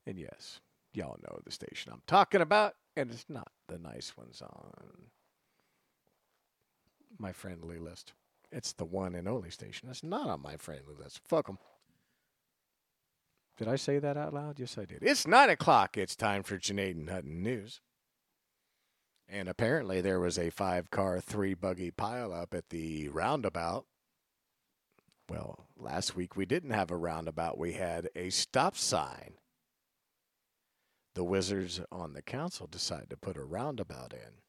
[0.05, 0.59] And yes,
[0.93, 5.13] y'all know the station I'm talking about, and it's not the nice ones on
[7.19, 8.13] my friendly list.
[8.53, 11.21] It's the one and only station that's not on my friendly list.
[11.27, 11.59] Fuck them.
[13.57, 14.59] Did I say that out loud?
[14.59, 14.99] Yes, I did.
[15.03, 15.97] It's nine o'clock.
[15.97, 17.81] It's time for Junaid and Hutton News.
[19.29, 23.87] And apparently, there was a five car, three buggy pileup at the roundabout.
[25.29, 29.35] Well, last week we didn't have a roundabout, we had a stop sign.
[31.15, 34.43] The wizards on the council decided to put a roundabout in.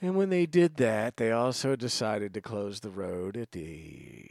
[0.00, 4.26] And when they did that, they also decided to close the road at the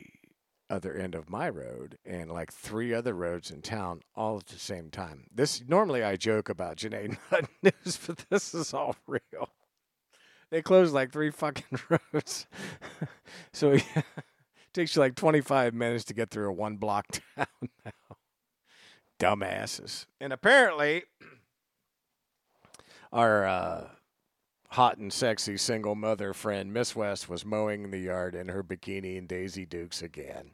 [0.69, 4.59] other end of my road and like three other roads in town all at the
[4.59, 5.25] same time.
[5.33, 9.49] This normally I joke about Janae Nut News, but this is all real.
[10.49, 11.79] They closed like three fucking
[12.13, 12.47] roads.
[13.51, 17.47] so yeah, it takes you like 25 minutes to get through a one block town
[17.85, 17.91] now.
[19.19, 20.05] Dumbasses.
[20.19, 21.03] And apparently,
[23.11, 23.87] our uh,
[24.73, 29.19] hot and sexy single mother friend, Miss West, was mowing the yard in her bikini
[29.19, 30.51] and Daisy Dukes again.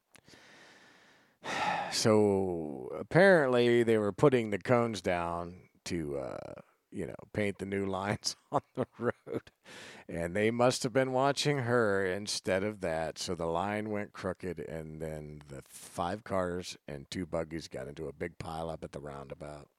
[1.92, 5.56] So apparently, they were putting the cones down
[5.86, 6.54] to, uh,
[6.92, 9.52] you know, paint the new lines on the road.
[10.10, 13.18] And they must have been watching her instead of that.
[13.20, 18.10] So the line went crooked, and then the five cars and two buggies got into
[18.10, 19.70] a big pile up at the roundabout.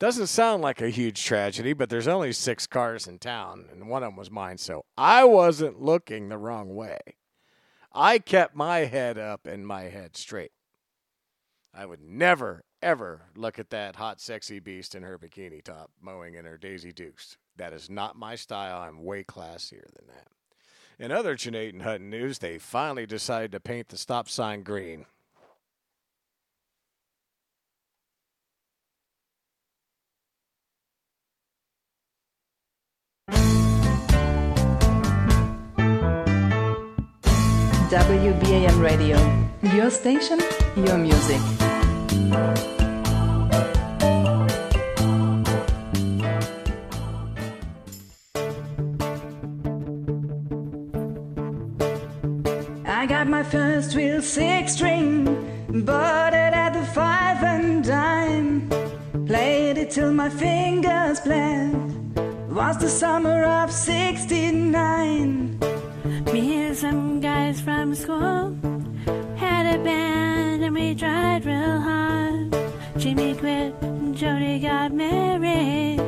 [0.00, 4.02] Doesn't sound like a huge tragedy, but there's only six cars in town, and one
[4.02, 6.98] of them was mine, so I wasn't looking the wrong way.
[7.92, 10.52] I kept my head up and my head straight.
[11.74, 16.34] I would never, ever look at that hot, sexy beast in her bikini top mowing
[16.34, 17.36] in her Daisy Dukes.
[17.56, 18.80] That is not my style.
[18.80, 20.28] I'm way classier than that.
[20.98, 25.04] In other Junaid and Hutton news, they finally decided to paint the stop sign green.
[37.90, 39.18] WBAM Radio.
[39.74, 40.38] Your station,
[40.76, 41.40] your music.
[52.86, 55.24] I got my first real six string,
[55.84, 58.68] bought it at the five and dime.
[59.26, 61.74] Played it till my fingers bled.
[62.52, 65.79] Was the summer of 69.
[66.32, 68.56] Me and some guys from school
[69.36, 72.52] had a band and we tried real hard.
[72.98, 76.00] Jimmy quit and Jody got married.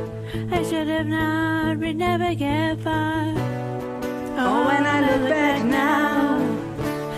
[0.51, 3.33] I should have known we'd never get far.
[4.41, 6.37] Oh, when I look back now,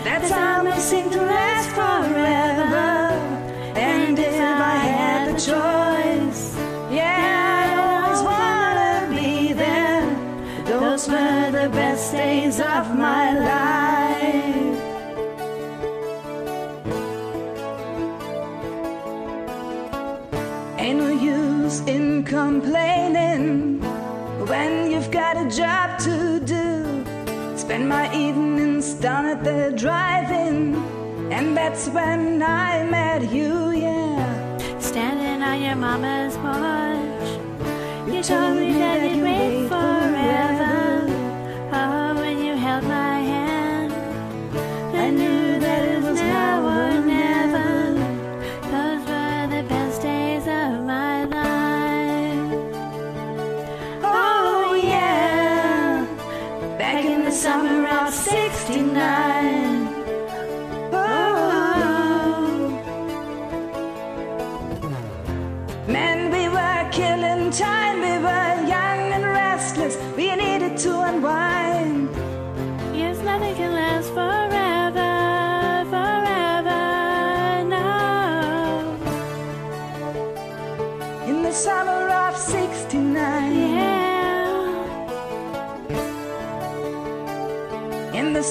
[0.04, 2.86] that time may seem to last forever.
[3.74, 6.15] And if I had the choice,
[11.06, 14.80] Those were the best days of my life.
[20.78, 23.80] Ain't no use in complaining
[24.48, 27.04] when you've got a job to do.
[27.56, 30.74] Spend my evenings down at the drive-in,
[31.30, 34.58] and that's when I met you, yeah.
[34.80, 37.28] Standing on your mama's porch,
[38.12, 40.72] you told me that you'd wait forever.
[40.72, 40.75] Oh,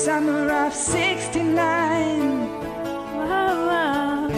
[0.06, 2.47] summer of '69.
[3.28, 4.30] Whoa, whoa.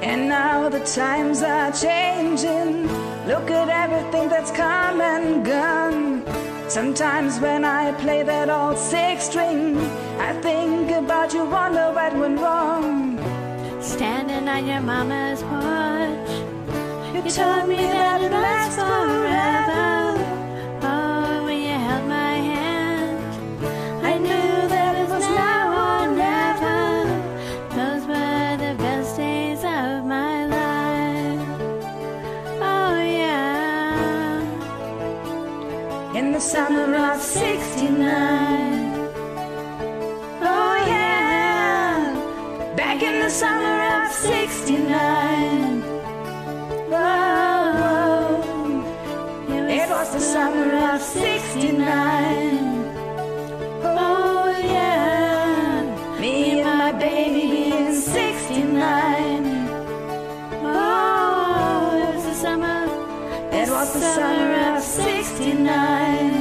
[0.00, 2.88] And now the times are changing.
[3.26, 6.24] Look at everything that's come and gone.
[6.66, 9.76] Sometimes when I play that old six string,
[10.28, 13.18] I think about you, wonder what went wrong.
[13.82, 16.32] Standing on your mama's porch.
[17.14, 20.01] You told me that it lasts forever.
[36.42, 38.02] Summer of 69.
[40.42, 42.14] Oh, yeah.
[42.76, 45.82] Back in the summer of 69.
[46.90, 48.42] Oh,
[49.70, 51.78] it was the summer of 69.
[53.84, 56.18] Oh, yeah.
[56.20, 59.68] Me and my baby being 69.
[60.64, 62.78] Oh, it was the summer.
[63.52, 66.31] It was the summer of 69.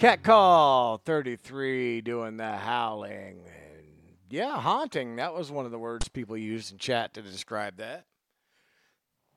[0.00, 3.42] Cat Call 33 doing the howling.
[3.44, 3.84] And
[4.30, 5.16] yeah, haunting.
[5.16, 8.06] That was one of the words people used in chat to describe that.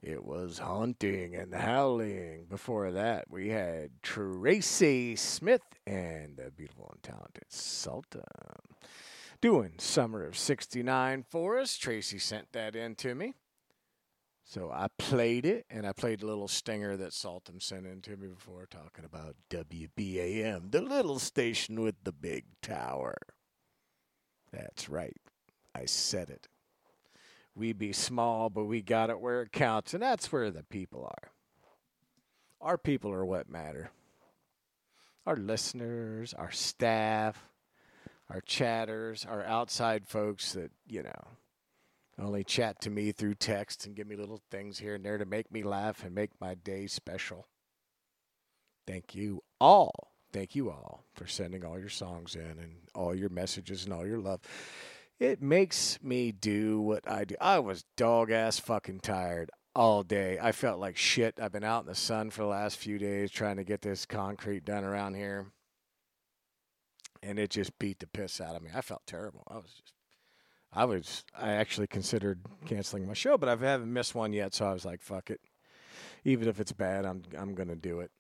[0.02, 2.46] It was haunting and howling.
[2.50, 8.24] Before that, we had Tracy Smith and the beautiful and talented Sultan
[9.42, 11.76] doing Summer of 69 for us.
[11.76, 13.34] Tracy sent that in to me.
[14.46, 18.18] So I played it, and I played a little stinger that Saltum sent in to
[18.18, 23.16] me before, talking about WBAM, the little station with the big tower.
[24.52, 25.16] That's right.
[25.74, 26.48] I said it.
[27.56, 31.06] We be small, but we got it where it counts, and that's where the people
[31.06, 31.32] are.
[32.62, 33.92] Our people are what matter.
[35.26, 37.42] Our listeners, our staff,
[38.30, 41.28] our chatters, our outside folks that, you know,
[42.20, 45.26] only chat to me through text and give me little things here and there to
[45.26, 47.48] make me laugh and make my day special.
[48.86, 50.14] Thank you all.
[50.32, 54.06] Thank you all for sending all your songs in and all your messages and all
[54.06, 54.42] your love.
[55.20, 57.36] It makes me do what I do.
[57.40, 60.38] I was dog ass fucking tired all day.
[60.42, 61.40] I felt like shit.
[61.40, 64.06] I've been out in the sun for the last few days trying to get this
[64.06, 65.48] concrete done around here.
[67.22, 68.70] And it just beat the piss out of me.
[68.76, 69.44] I felt terrible.
[69.48, 69.94] I was just
[70.76, 74.66] I was I actually considered canceling my show, but I haven't missed one yet, so
[74.66, 75.42] I was like, fuck it.
[76.24, 78.12] Even if it's bad, I'm I'm gonna do it.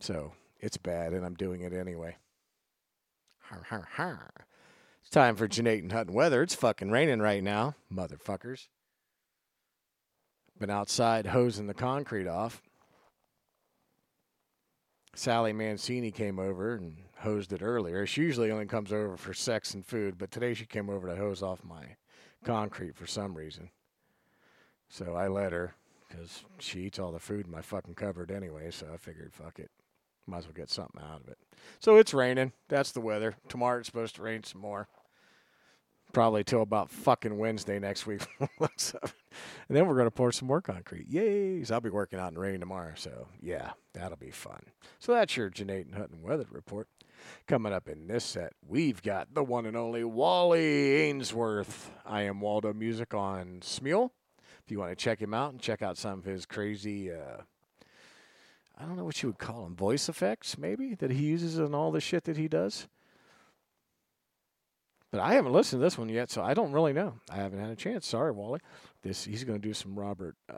[0.00, 2.16] So it's bad and I'm doing it anyway.
[3.40, 4.46] Har har har.
[5.00, 6.42] It's time for Janate and Hutton weather.
[6.42, 8.68] It's fucking raining right now, motherfuckers.
[10.58, 12.62] Been outside hosing the concrete off.
[15.14, 18.06] Sally Mancini came over and hosed it earlier.
[18.06, 21.16] She usually only comes over for sex and food, but today she came over to
[21.16, 21.96] hose off my
[22.44, 23.70] concrete for some reason.
[24.88, 25.74] So I let her
[26.06, 28.70] because she eats all the food in my fucking cupboard anyway.
[28.70, 29.70] So I figured, fuck it,
[30.26, 31.38] might as well get something out of it.
[31.80, 32.52] So it's raining.
[32.68, 33.34] That's the weather.
[33.48, 34.86] Tomorrow it's supposed to rain some more.
[36.12, 38.22] Probably till about fucking Wednesday next week.
[39.68, 41.08] And then we're going to pour some more concrete.
[41.08, 41.64] Yay!
[41.64, 42.92] So I'll be working out in rain tomorrow.
[42.96, 44.62] So yeah, that'll be fun.
[44.98, 46.88] So that's your Janate and Hutton weather report.
[47.46, 51.90] Coming up in this set, we've got the one and only Wally Ainsworth.
[52.06, 54.10] I am Waldo Music on Smule.
[54.64, 57.42] If you want to check him out and check out some of his crazy, uh,
[58.78, 61.74] I don't know what you would call them, voice effects maybe that he uses in
[61.74, 62.88] all the shit that he does.
[65.10, 67.14] But I haven't listened to this one yet, so I don't really know.
[67.30, 68.06] I haven't had a chance.
[68.06, 68.58] Sorry, Wally.
[69.02, 70.34] This he's going to do some Robert.
[70.48, 70.56] Uh,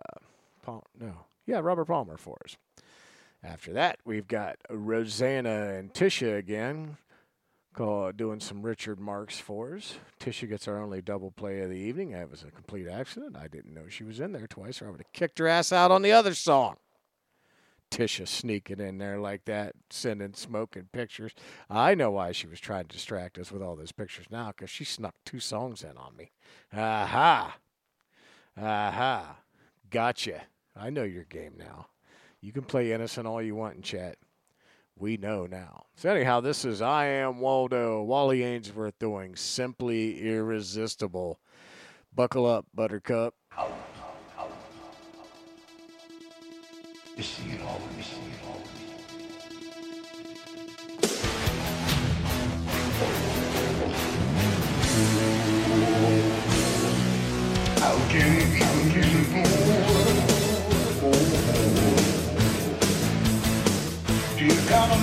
[0.63, 0.83] Palmer.
[0.99, 2.57] No, yeah, Robert Palmer for us.
[3.47, 6.97] After that, we've got Rosanna and Tisha again,
[7.75, 9.95] call, doing some Richard Marx for us.
[10.19, 12.11] Tisha gets our only double play of the evening.
[12.11, 13.37] That was a complete accident.
[13.37, 15.71] I didn't know she was in there twice, or I would have kicked her ass
[15.71, 16.77] out on the other song.
[17.89, 21.33] Tisha sneaking in there like that, sending smoke and pictures.
[21.71, 24.71] I know why she was trying to distract us with all those pictures now, because
[24.71, 26.33] she snuck two songs in on me.
[26.73, 27.59] Aha!
[28.61, 29.37] Aha!
[29.89, 30.43] Gotcha.
[30.75, 31.87] I know your game now.
[32.41, 34.17] You can play innocent all you want in chat.
[34.99, 35.87] We know now.
[35.95, 41.41] So anyhow, this is I am Waldo, Wally Ainsworth doing Simply Irresistible.
[42.15, 43.35] Buckle up, Buttercup.
[58.09, 58.66] Can it be Do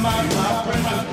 [0.04, 1.13] you compromise my principle?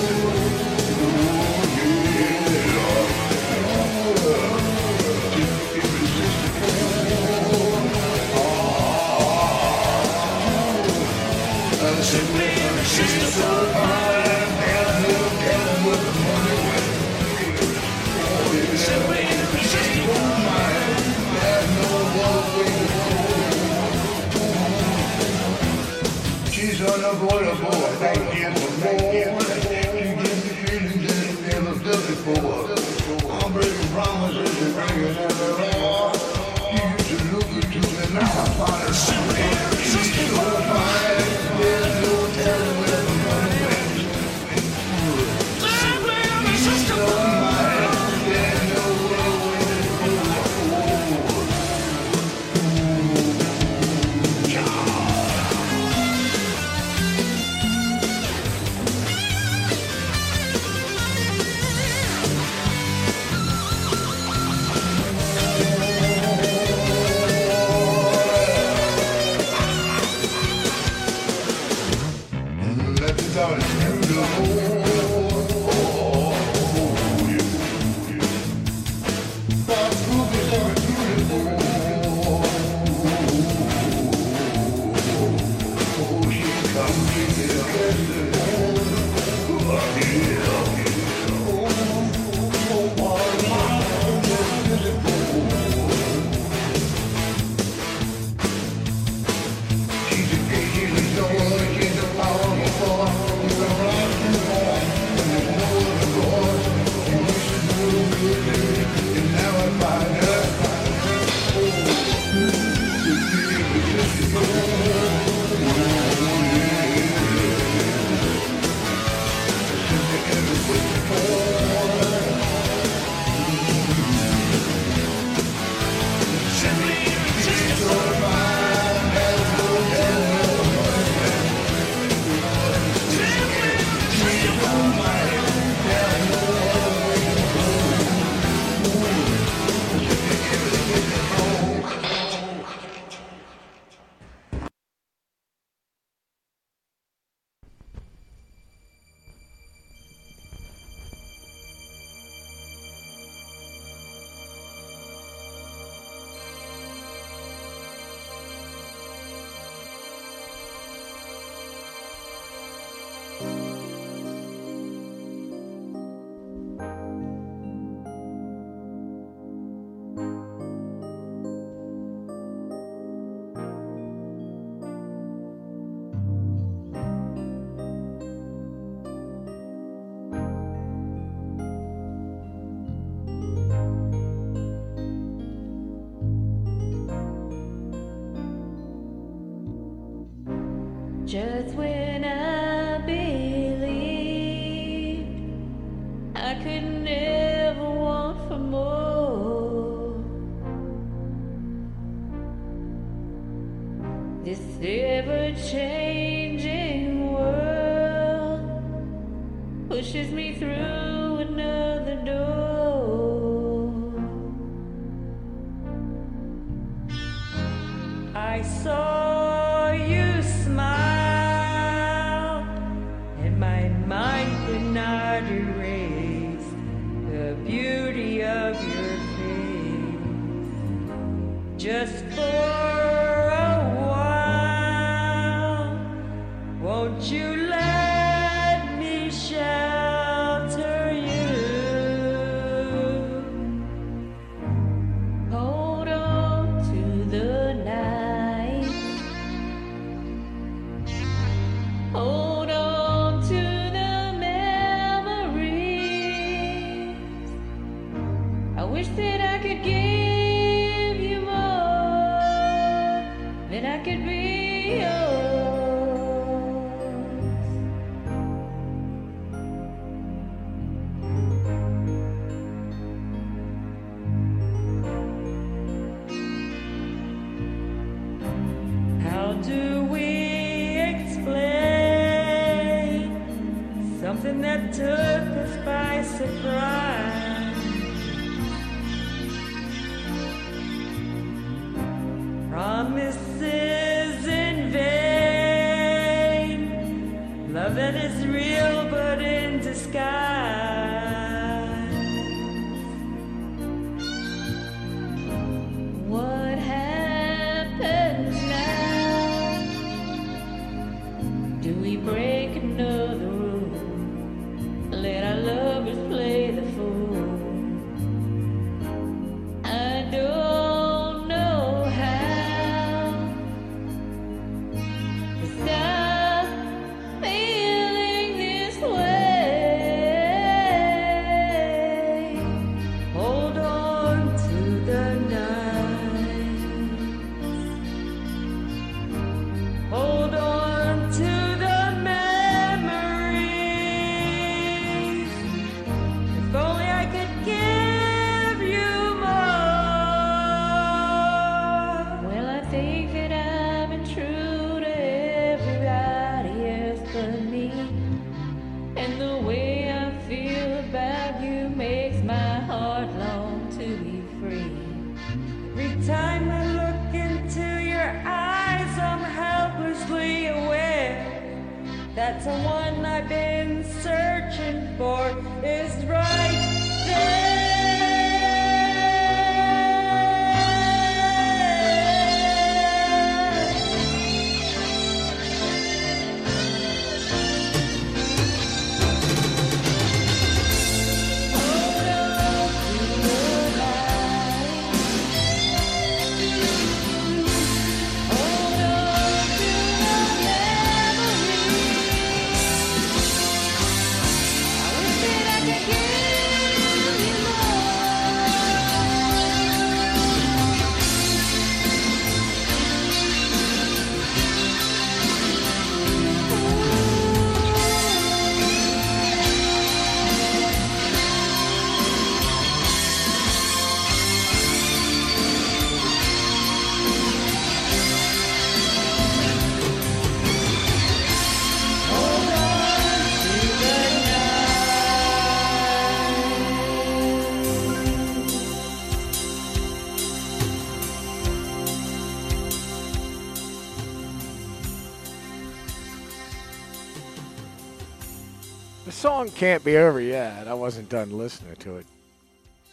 [449.67, 450.87] song can't be over yet.
[450.87, 452.25] I wasn't done listening to it.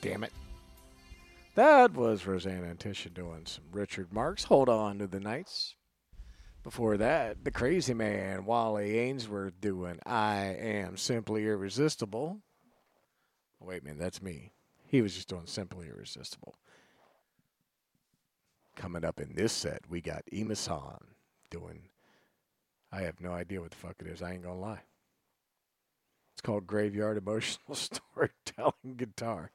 [0.01, 0.33] Damn it.
[1.57, 4.45] That was Rosanna and Tisha doing some Richard Marx.
[4.45, 5.75] Hold on to the nights.
[6.65, 12.39] Before that, the crazy man, Wally Ainsworth, doing I Am Simply Irresistible.
[13.61, 14.53] Wait a minute, that's me.
[14.87, 16.55] He was just doing Simply Irresistible.
[18.75, 21.03] Coming up in this set, we got Emasan
[21.51, 21.89] doing.
[22.91, 24.23] I have no idea what the fuck it is.
[24.23, 24.81] I ain't gonna lie.
[26.39, 29.51] It's called Graveyard Emotional Storytelling Guitar.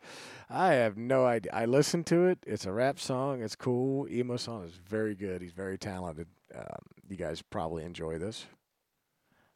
[0.49, 1.49] I have no idea.
[1.53, 2.39] I listened to it.
[2.45, 3.41] It's a rap song.
[3.41, 4.05] It's cool.
[4.09, 5.41] Emo song is very good.
[5.41, 6.27] He's very talented.
[6.53, 8.47] Um, you guys probably enjoy this.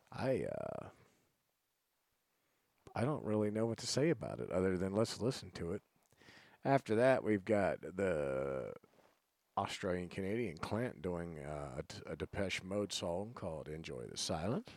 [0.09, 0.85] I uh,
[2.95, 5.81] I don't really know what to say about it other than let's listen to it.
[6.63, 8.71] After that, we've got the
[9.57, 14.69] Australian Canadian Clint doing uh, a Depeche Mode song called "Enjoy the Silence."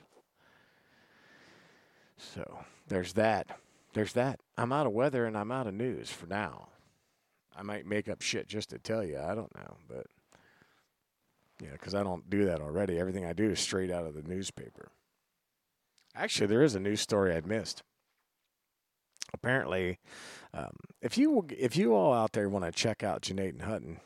[2.20, 3.59] So there's that.
[3.92, 4.40] There's that.
[4.56, 6.68] I'm out of weather and I'm out of news for now.
[7.56, 9.18] I might make up shit just to tell you.
[9.18, 10.06] I don't know, but
[11.60, 12.98] yeah, because I don't do that already.
[12.98, 14.90] Everything I do is straight out of the newspaper.
[16.14, 17.82] Actually, there is a news story I'd missed.
[19.32, 19.98] Apparently,
[20.52, 24.01] um, if you if you all out there want to check out Janae and Hutton,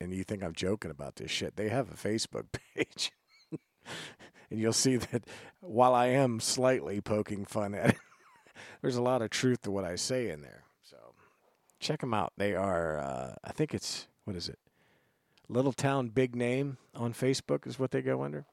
[0.00, 3.12] and you think I'm joking about this shit, they have a Facebook page.
[4.50, 5.24] and you'll see that
[5.60, 7.96] while I am slightly poking fun at it,
[8.82, 10.64] there's a lot of truth to what I say in there.
[10.82, 10.96] So
[11.80, 12.32] check them out.
[12.36, 14.58] They are, uh, I think it's, what is it?
[15.48, 18.46] Little Town Big Name on Facebook is what they go under.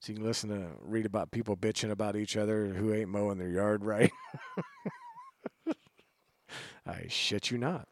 [0.00, 3.38] So you can listen to, read about people bitching about each other who ain't mowing
[3.38, 4.10] their yard right.
[6.86, 7.86] I shit you not.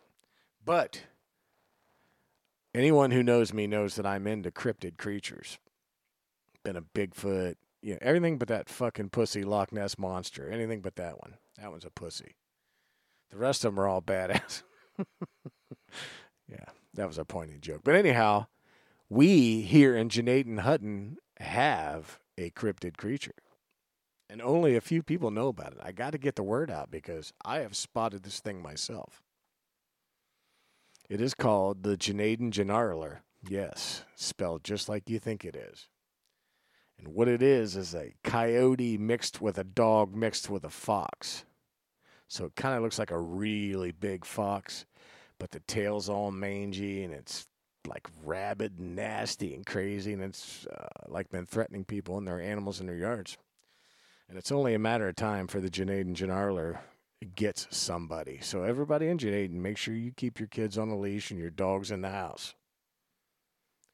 [0.64, 1.02] But
[2.74, 5.58] anyone who knows me knows that I'm into cryptid creatures
[6.64, 10.50] been a Bigfoot, you know, everything but that fucking pussy Loch Ness monster.
[10.50, 11.34] Anything but that one.
[11.60, 12.36] That one's a pussy.
[13.30, 14.62] The rest of them are all badass.
[16.48, 16.64] yeah,
[16.94, 17.82] that was a pointing joke.
[17.84, 18.46] But anyhow,
[19.08, 23.34] we here in Janaden Hutton have a cryptid creature.
[24.30, 25.78] And only a few people know about it.
[25.82, 29.22] I got to get the word out because I have spotted this thing myself.
[31.08, 33.20] It is called the Janaden Janarler.
[33.48, 35.88] Yes, spelled just like you think it is.
[36.98, 41.44] And what it is is a coyote mixed with a dog mixed with a fox.
[42.26, 44.84] So it kind of looks like a really big fox,
[45.38, 47.46] but the tail's all mangy and it's
[47.86, 52.40] like rabid and nasty and crazy and it's uh, like been threatening people and their
[52.40, 53.38] animals in their yards.
[54.28, 56.78] And it's only a matter of time for the Janaden Janarler
[57.34, 58.40] gets somebody.
[58.42, 61.50] So everybody in Janaden, make sure you keep your kids on the leash and your
[61.50, 62.54] dogs in the house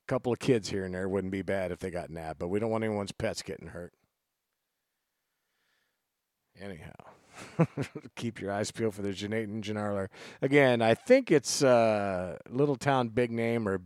[0.06, 2.58] couple of kids here and there wouldn't be bad if they got nabbed, but we
[2.58, 3.92] don't want anyone's pets getting hurt.
[6.60, 6.92] Anyhow,
[8.16, 10.08] keep your eyes peeled for the Janaten Janarler.
[10.40, 13.80] Again, I think it's uh, Little Town Big Name or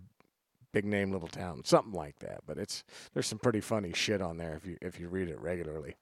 [0.72, 2.40] Big Name Little Town, something like that.
[2.46, 2.84] But it's
[3.14, 5.96] there's some pretty funny shit on there if you if you read it regularly.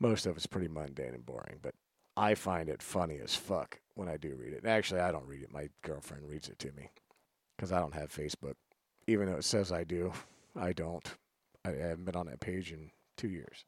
[0.00, 1.74] Most of it's pretty mundane and boring, but
[2.16, 4.64] I find it funny as fuck when I do read it.
[4.64, 5.52] Actually, I don't read it.
[5.52, 6.90] My girlfriend reads it to me
[7.56, 8.54] because I don't have Facebook
[9.06, 10.12] even though it says I do,
[10.56, 11.06] I don't.
[11.64, 13.64] I haven't been on that page in two years.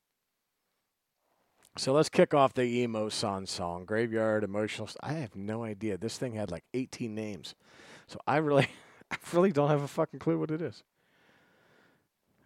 [1.79, 4.89] So let's kick off the emo son song, Graveyard Emotional.
[5.01, 5.97] I have no idea.
[5.97, 7.55] This thing had like 18 names,
[8.07, 8.69] so I really,
[9.11, 10.83] I really don't have a fucking clue what it is.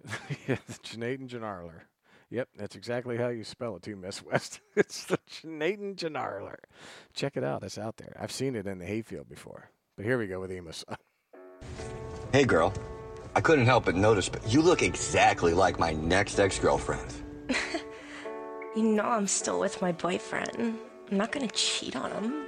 [0.47, 1.83] yeah, the Janaden Janarler.
[2.31, 4.61] Yep, that's exactly how you spell it too, Miss West.
[4.77, 6.59] it's the Janaden Janarler.
[7.15, 7.65] Check it out.
[7.65, 8.17] It's out there.
[8.21, 9.71] I've seen it in the hayfield before.
[9.97, 10.97] But here we go with emo son.
[12.37, 12.71] Hey, girl.
[13.35, 17.15] I couldn't help but notice, but you look exactly like my next ex girlfriend.
[18.77, 20.51] You know I'm still with my boyfriend.
[20.59, 22.45] I'm not gonna cheat on him.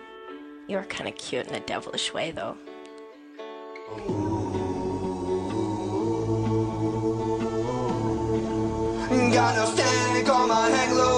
[0.67, 2.59] You're kinda cute in a devilish way, though.
[9.33, 11.18] Got no standing, come on, hang low.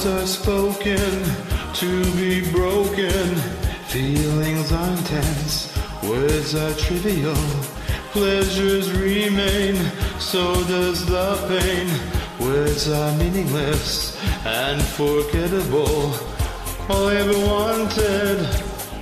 [0.00, 1.24] Vows are spoken
[1.74, 3.34] to be broken.
[3.88, 5.76] Feelings are intense.
[6.02, 7.34] Words are trivial.
[8.12, 9.76] Pleasures remain.
[10.18, 11.88] So does the pain.
[12.40, 14.16] Words are meaningless
[14.46, 16.14] and forgettable.
[16.88, 18.38] All I ever wanted,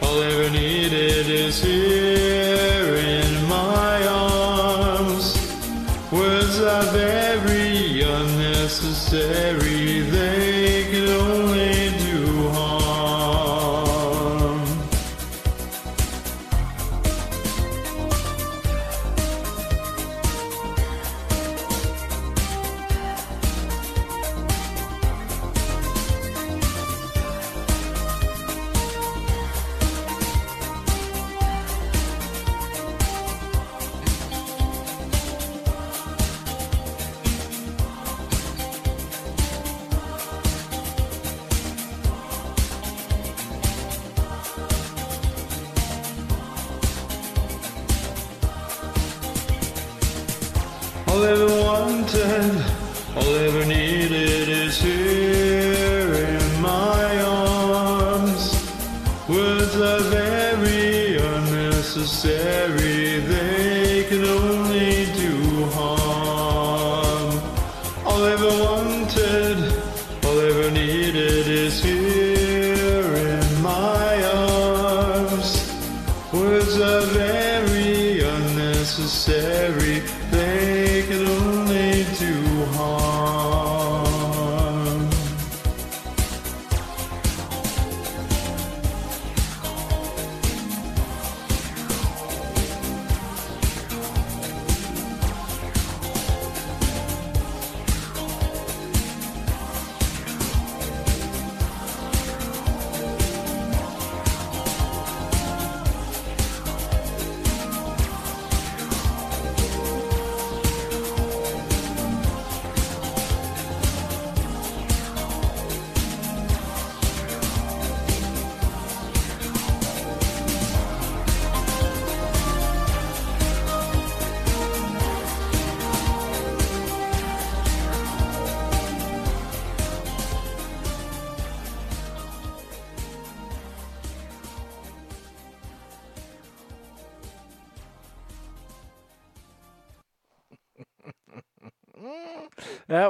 [0.03, 5.37] all I ever needed is here in my arms.
[6.11, 9.68] Words are very unnecessary,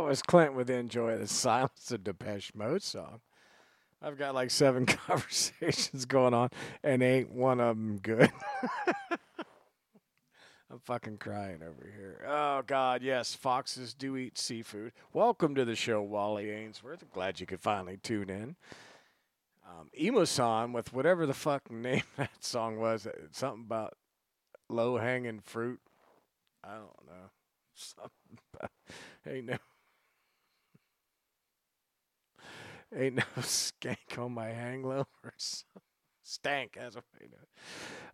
[0.08, 3.20] was Clint with Enjoy the Silence, a Depeche Mode song.
[4.00, 6.48] I've got like seven conversations going on,
[6.82, 8.32] and ain't one of them good.
[10.70, 12.24] I'm fucking crying over here.
[12.26, 14.92] Oh God, yes, foxes do eat seafood.
[15.12, 17.02] Welcome to the show, Wally Ainsworth.
[17.02, 18.56] I'm glad you could finally tune in.
[19.68, 23.92] Um, with whatever the fucking name that song was, uh, something about
[24.70, 25.80] low hanging fruit.
[26.64, 27.30] I don't know.
[27.74, 28.70] Something about,
[29.26, 29.58] ain't no
[32.94, 35.32] ain't no skank on my hang low or.
[36.22, 37.36] Stank as a way to.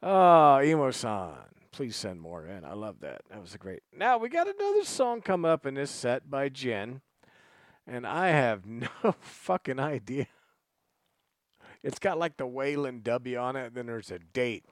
[0.01, 1.35] Oh, Emo-san.
[1.73, 2.65] Please send more in.
[2.65, 3.23] I love that.
[3.29, 3.83] That was a great.
[3.93, 7.01] Now we got another song coming up in this set by Jen,
[7.89, 8.89] and I have no
[9.19, 10.29] fucking idea.
[11.83, 14.65] It's got like the Wayland W on it, then there's a date.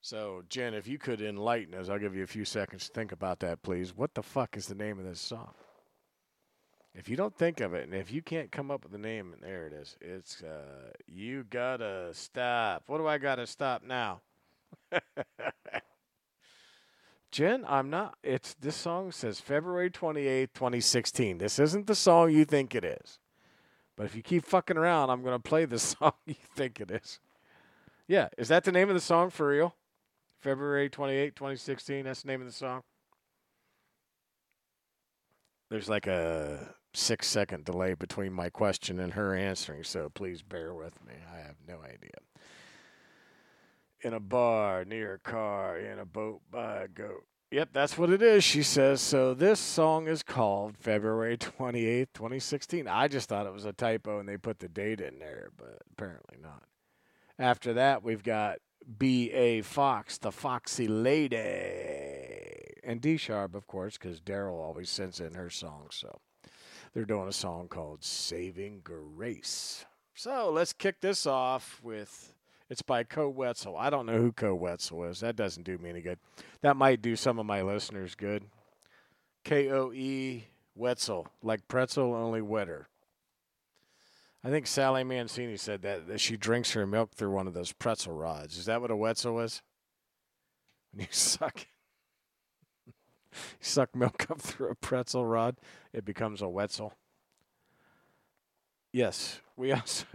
[0.00, 3.12] So, Jen, if you could enlighten us, I'll give you a few seconds to think
[3.12, 3.94] about that, please.
[3.94, 5.52] What the fuck is the name of this song?
[6.98, 9.34] If you don't think of it, and if you can't come up with the name,
[9.34, 9.98] and there it is.
[10.00, 12.84] It's uh, you gotta stop.
[12.86, 14.22] What do I gotta stop now?
[17.30, 18.16] Jen, I'm not.
[18.22, 21.36] It's this song says February 28th, 2016.
[21.36, 23.18] This isn't the song you think it is.
[23.94, 27.20] But if you keep fucking around, I'm to play the song you think it is.
[28.08, 29.74] Yeah, is that the name of the song for real?
[30.38, 32.06] February 28th, 2016.
[32.06, 32.82] That's the name of the song.
[35.68, 40.74] There's like a six second delay between my question and her answering, so please bear
[40.74, 41.14] with me.
[41.32, 42.10] I have no idea
[44.06, 47.24] in a bar, near a car, in a boat by a goat.
[47.50, 49.00] Yep, that's what it is, she says.
[49.00, 52.88] So this song is called February 28th, 2016.
[52.88, 55.82] I just thought it was a typo and they put the date in there, but
[55.92, 56.64] apparently not.
[57.38, 58.58] After that, we've got
[58.98, 59.62] B.A.
[59.62, 61.36] Fox, the Foxy Lady.
[62.84, 65.96] And D Sharp, of course, because Daryl always sends in her songs.
[65.96, 66.20] So
[66.96, 69.84] they're doing a song called Saving Grace.
[70.14, 72.32] So let's kick this off with
[72.70, 73.76] it's by Koe Wetzel.
[73.76, 75.20] I don't know who Koe Wetzel is.
[75.20, 76.18] That doesn't do me any good.
[76.62, 78.44] That might do some of my listeners good.
[79.44, 82.88] K O E Wetzel, like pretzel, only wetter.
[84.42, 87.72] I think Sally Mancini said that, that she drinks her milk through one of those
[87.72, 88.56] pretzel rods.
[88.56, 89.60] Is that what a Wetzel is?
[90.92, 91.66] When you suck,
[93.60, 95.56] suck milk up through a pretzel rod,
[95.92, 96.94] it becomes a Wetzel.
[98.92, 100.06] Yes, we also.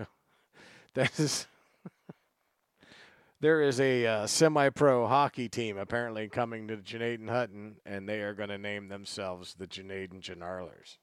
[0.93, 1.47] That is
[3.41, 8.33] there is a uh, semi-pro hockey team apparently coming to Janaden Hutton, and they are
[8.33, 10.97] going to name themselves the Janaden Janarlers.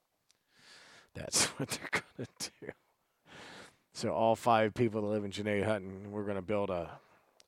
[1.13, 2.71] That's what they're going to do.
[3.93, 6.89] So all five people that live in Janaden Hutton, we're going to build a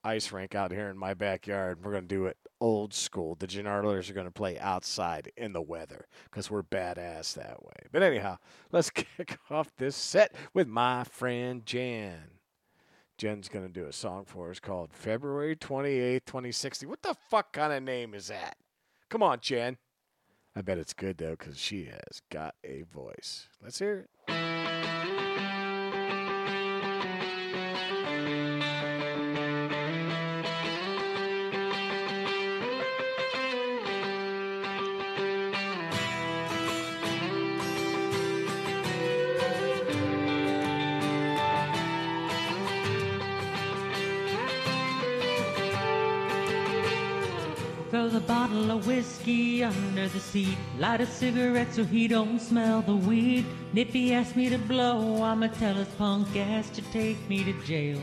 [0.04, 1.80] ice rink out here in my backyard.
[1.84, 3.36] We're going to do it old school.
[3.36, 7.88] The Janarlers are going to play outside in the weather because we're badass that way.
[7.92, 8.38] But anyhow,
[8.72, 12.38] let's kick off this set with my friend Jan.
[13.18, 16.86] Jen's going to do a song for us called February 28th, 2060.
[16.86, 18.56] What the fuck kind of name is that?
[19.10, 19.78] Come on, Jen.
[20.56, 23.48] I bet it's good, though, because she has got a voice.
[23.62, 24.41] Let's hear it.
[48.02, 50.58] Throw the bottle of whiskey under the seat.
[50.80, 53.46] Light a cigarette so he don't smell the weed.
[53.70, 57.44] And if he asks me to blow, I'ma tell his punk ass to take me
[57.44, 58.02] to jail.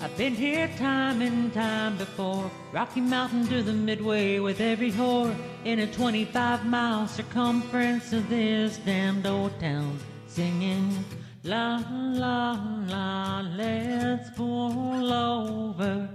[0.00, 2.50] I've been here time and time before.
[2.72, 5.32] Rocky Mountain to the Midway with every whore
[5.64, 10.00] in a 25 mile circumference of this damned old town.
[10.26, 11.04] Singing
[11.44, 12.58] la la
[12.88, 16.08] la, let's pull over.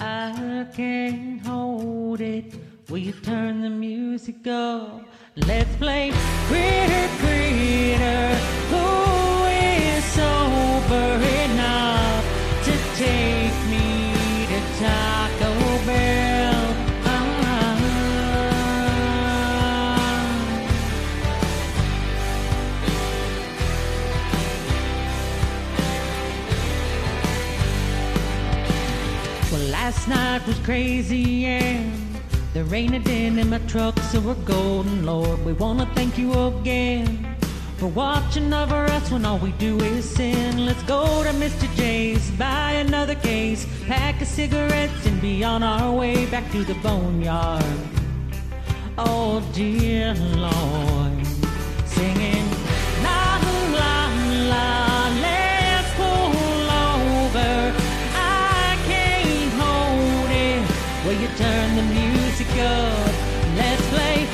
[0.00, 2.54] I can't hold it.
[2.88, 5.04] Will you turn the music up?
[5.36, 6.12] Let's play
[6.46, 8.34] Critter Critter.
[8.70, 11.10] Who is sober
[11.44, 12.24] enough
[12.64, 15.17] to take me to Taco
[29.88, 31.90] last night was crazy and
[32.52, 35.42] the rain had been in my truck, so we're golden, Lord.
[35.46, 37.06] We wanna thank you again
[37.78, 40.66] for watching over us when all we do is sin.
[40.66, 41.66] Let's go to Mr.
[41.74, 46.74] J's, buy another case, pack of cigarettes, and be on our way back to the
[46.86, 47.78] boneyard.
[48.98, 51.26] Oh dear Lord,
[51.86, 52.46] singing
[53.02, 53.40] la
[53.80, 53.94] la
[54.52, 55.47] la,
[61.08, 63.12] Will you turn the music up?
[63.56, 64.28] Let's play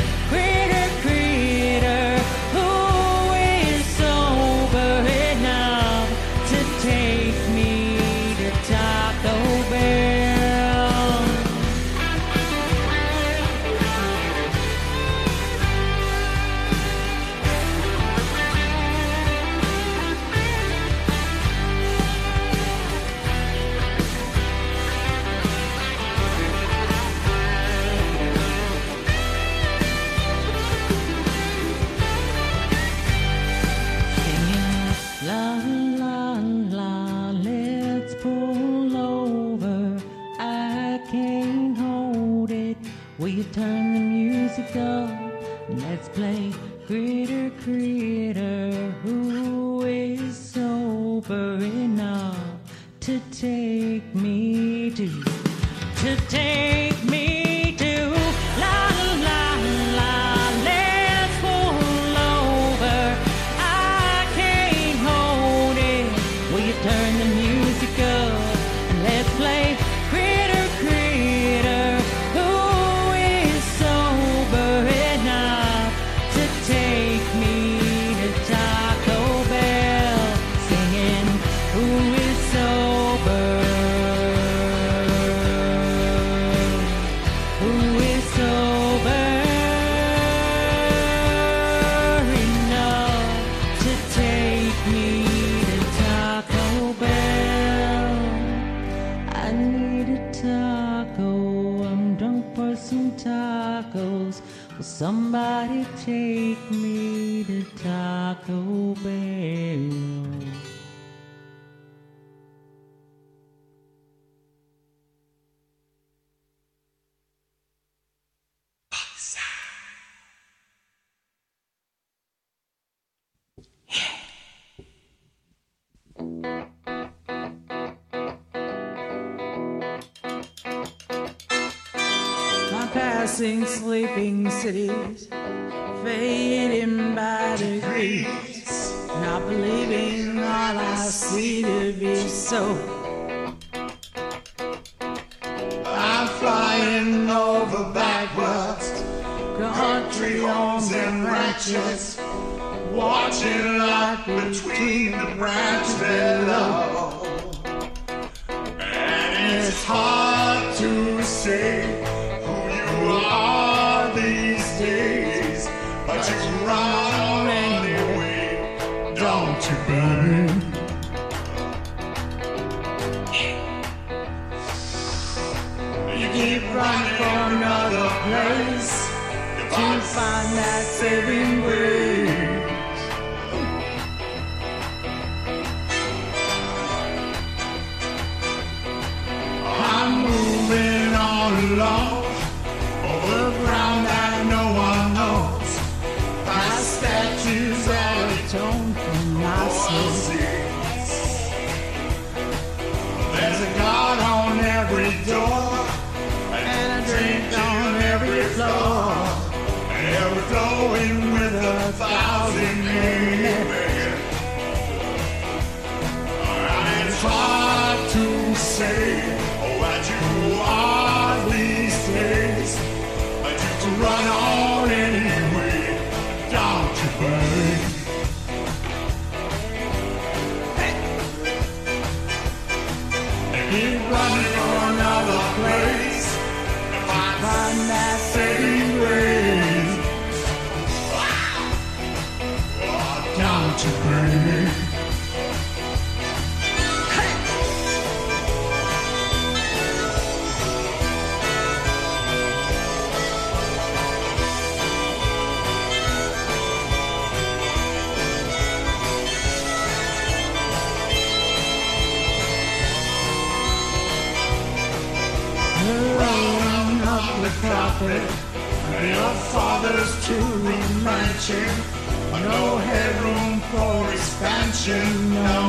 [272.51, 275.61] No headroom for expansion no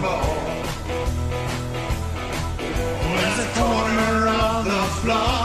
[0.00, 0.54] more.
[3.16, 5.44] There's a corner of the floor.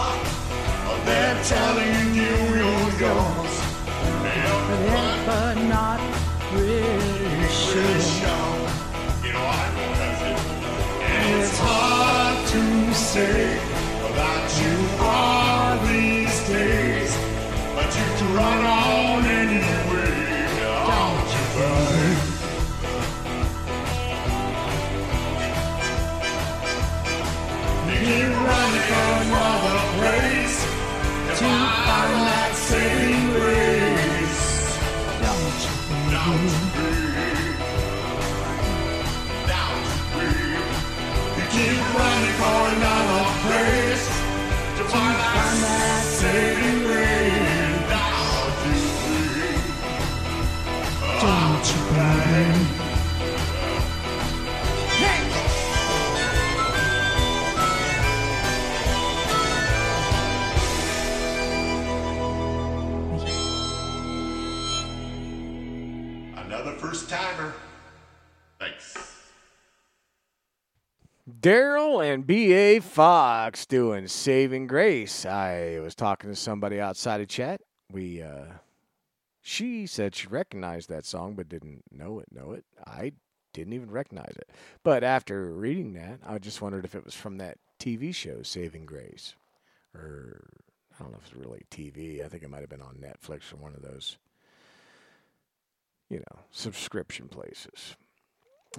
[1.06, 3.54] They're telling you you're yours.
[4.86, 6.00] Yeah, but not
[6.54, 8.00] really sure.
[9.24, 10.40] You know, I know that's it.
[11.02, 13.69] And it's hard to say.
[32.70, 32.99] say
[71.40, 72.80] Daryl and B.A.
[72.80, 75.26] Fox doing Saving Grace.
[75.26, 77.62] I was talking to somebody outside of chat.
[77.92, 78.46] We, uh,
[79.42, 82.28] she said she recognized that song but didn't know it.
[82.32, 82.66] Know it.
[82.86, 83.14] I
[83.54, 84.50] didn't even recognize it.
[84.84, 88.86] But after reading that, I just wondered if it was from that TV show Saving
[88.86, 89.36] Grace,
[89.96, 90.46] or
[91.00, 92.24] I don't know if it's really TV.
[92.24, 94.18] I think it might have been on Netflix or one of those,
[96.10, 97.96] you know, subscription places.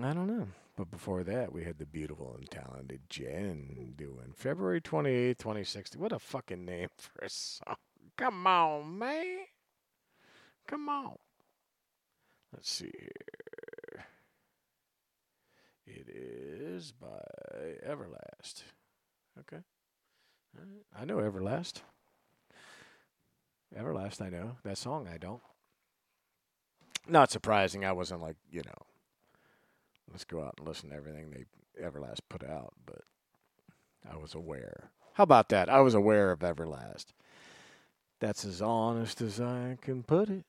[0.03, 0.47] I don't know.
[0.81, 5.98] But before that, we had the beautiful and talented Jen doing February 28th, 2060.
[5.98, 7.77] What a fucking name for a song.
[8.16, 9.40] Come on, man.
[10.66, 11.16] Come on.
[12.51, 14.07] Let's see here.
[15.86, 17.27] It is by
[17.86, 18.62] Everlast.
[19.40, 19.62] Okay.
[20.98, 21.82] I know Everlast.
[23.78, 24.57] Everlast, I know.
[24.65, 25.43] That song, I don't.
[27.07, 27.85] Not surprising.
[27.85, 28.86] I wasn't like, you know,
[30.11, 31.45] let's go out and listen to everything they
[31.82, 33.03] Everlast put out, but
[34.11, 34.91] I was aware.
[35.15, 35.69] How about that?
[35.69, 37.07] I was aware of Everlast.
[38.20, 40.45] That's as honest as I can put it.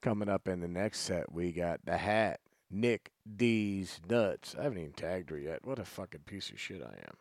[0.00, 2.40] Coming up in the next set, we got the hat.
[2.70, 4.54] Nick D's nuts.
[4.58, 5.64] I haven't even tagged her yet.
[5.64, 7.16] What a fucking piece of shit I am.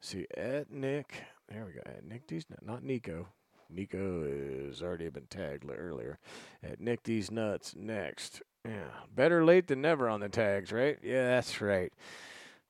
[0.00, 1.80] See, at Nick, there we go.
[1.84, 3.28] At Nick D's not Nico.
[3.70, 6.18] Nico has already been tagged earlier.
[6.62, 8.42] At Nick D's nuts next.
[8.64, 10.98] Yeah, better late than never on the tags, right?
[11.02, 11.92] Yeah, that's right.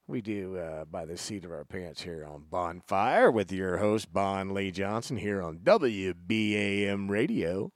[0.06, 4.12] We do uh, by the seat of our pants here on Bonfire with your host
[4.12, 7.70] Bon Lee Johnson here on WBAM Radio.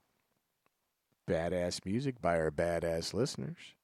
[1.29, 3.75] Badass music by our badass listeners,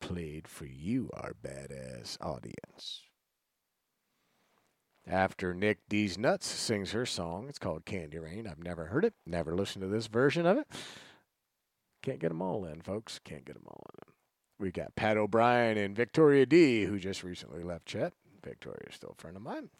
[0.00, 3.02] played for you, our badass audience.
[5.06, 8.46] After Nick D's Nuts sings her song, it's called Candy Rain.
[8.46, 10.66] I've never heard it, never listened to this version of it.
[12.02, 13.18] Can't get them all in, folks.
[13.22, 14.12] Can't get them all in.
[14.58, 18.12] We got Pat O'Brien and Victoria D, who just recently left Chet.
[18.42, 19.70] Victoria's still a friend of mine.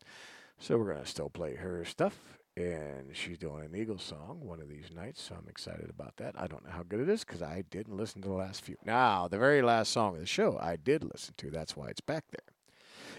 [0.59, 2.39] So we're going to still play her stuff.
[2.57, 5.23] And she's doing an Eagles song one of these nights.
[5.23, 6.35] So I'm excited about that.
[6.39, 8.77] I don't know how good it is because I didn't listen to the last few.
[8.85, 11.51] Now, the very last song of the show, I did listen to.
[11.51, 12.54] That's why it's back there.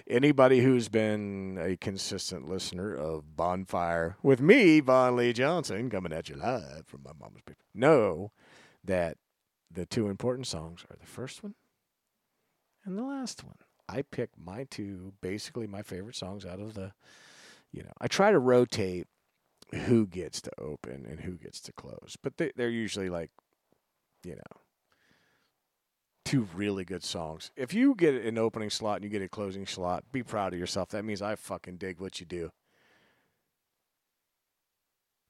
[0.07, 6.29] Anybody who's been a consistent listener of Bonfire with me, Bon Lee Johnson, coming at
[6.29, 8.31] you live from my mama's people, know
[8.83, 9.17] that
[9.71, 11.55] the two important songs are the first one
[12.85, 13.55] and the last one.
[13.89, 16.93] I pick my two, basically my favorite songs out of the,
[17.71, 19.07] you know, I try to rotate
[19.73, 23.31] who gets to open and who gets to close, but they, they're usually like,
[24.23, 24.59] you know,
[26.35, 27.51] two really good songs.
[27.55, 30.59] If you get an opening slot and you get a closing slot, be proud of
[30.59, 30.89] yourself.
[30.89, 32.51] That means I fucking dig what you do.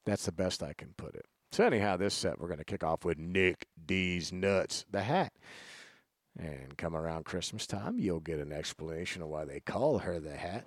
[0.05, 1.25] That's the best I can put it.
[1.51, 5.33] So anyhow, this set we're going to kick off with Nick D's Nuts, the hat.
[6.37, 10.35] And come around Christmas time, you'll get an explanation of why they call her the
[10.35, 10.65] hat.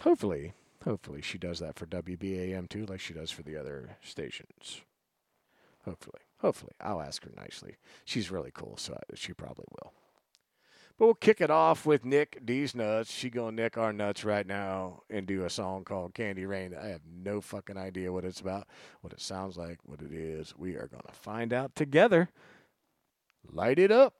[0.00, 0.52] Hopefully,
[0.84, 4.82] hopefully she does that for WBAM too, like she does for the other stations.
[5.84, 6.72] Hopefully, hopefully.
[6.80, 7.76] I'll ask her nicely.
[8.04, 9.92] She's really cool, so she probably will.
[10.98, 13.12] But we'll kick it off with Nick D's Nuts.
[13.12, 16.74] She gonna nick our nuts right now and do a song called Candy Rain.
[16.74, 18.66] I have no fucking idea what it's about,
[19.02, 20.54] what it sounds like, what it is.
[20.56, 22.30] We are gonna find out together.
[23.52, 24.14] Light it up.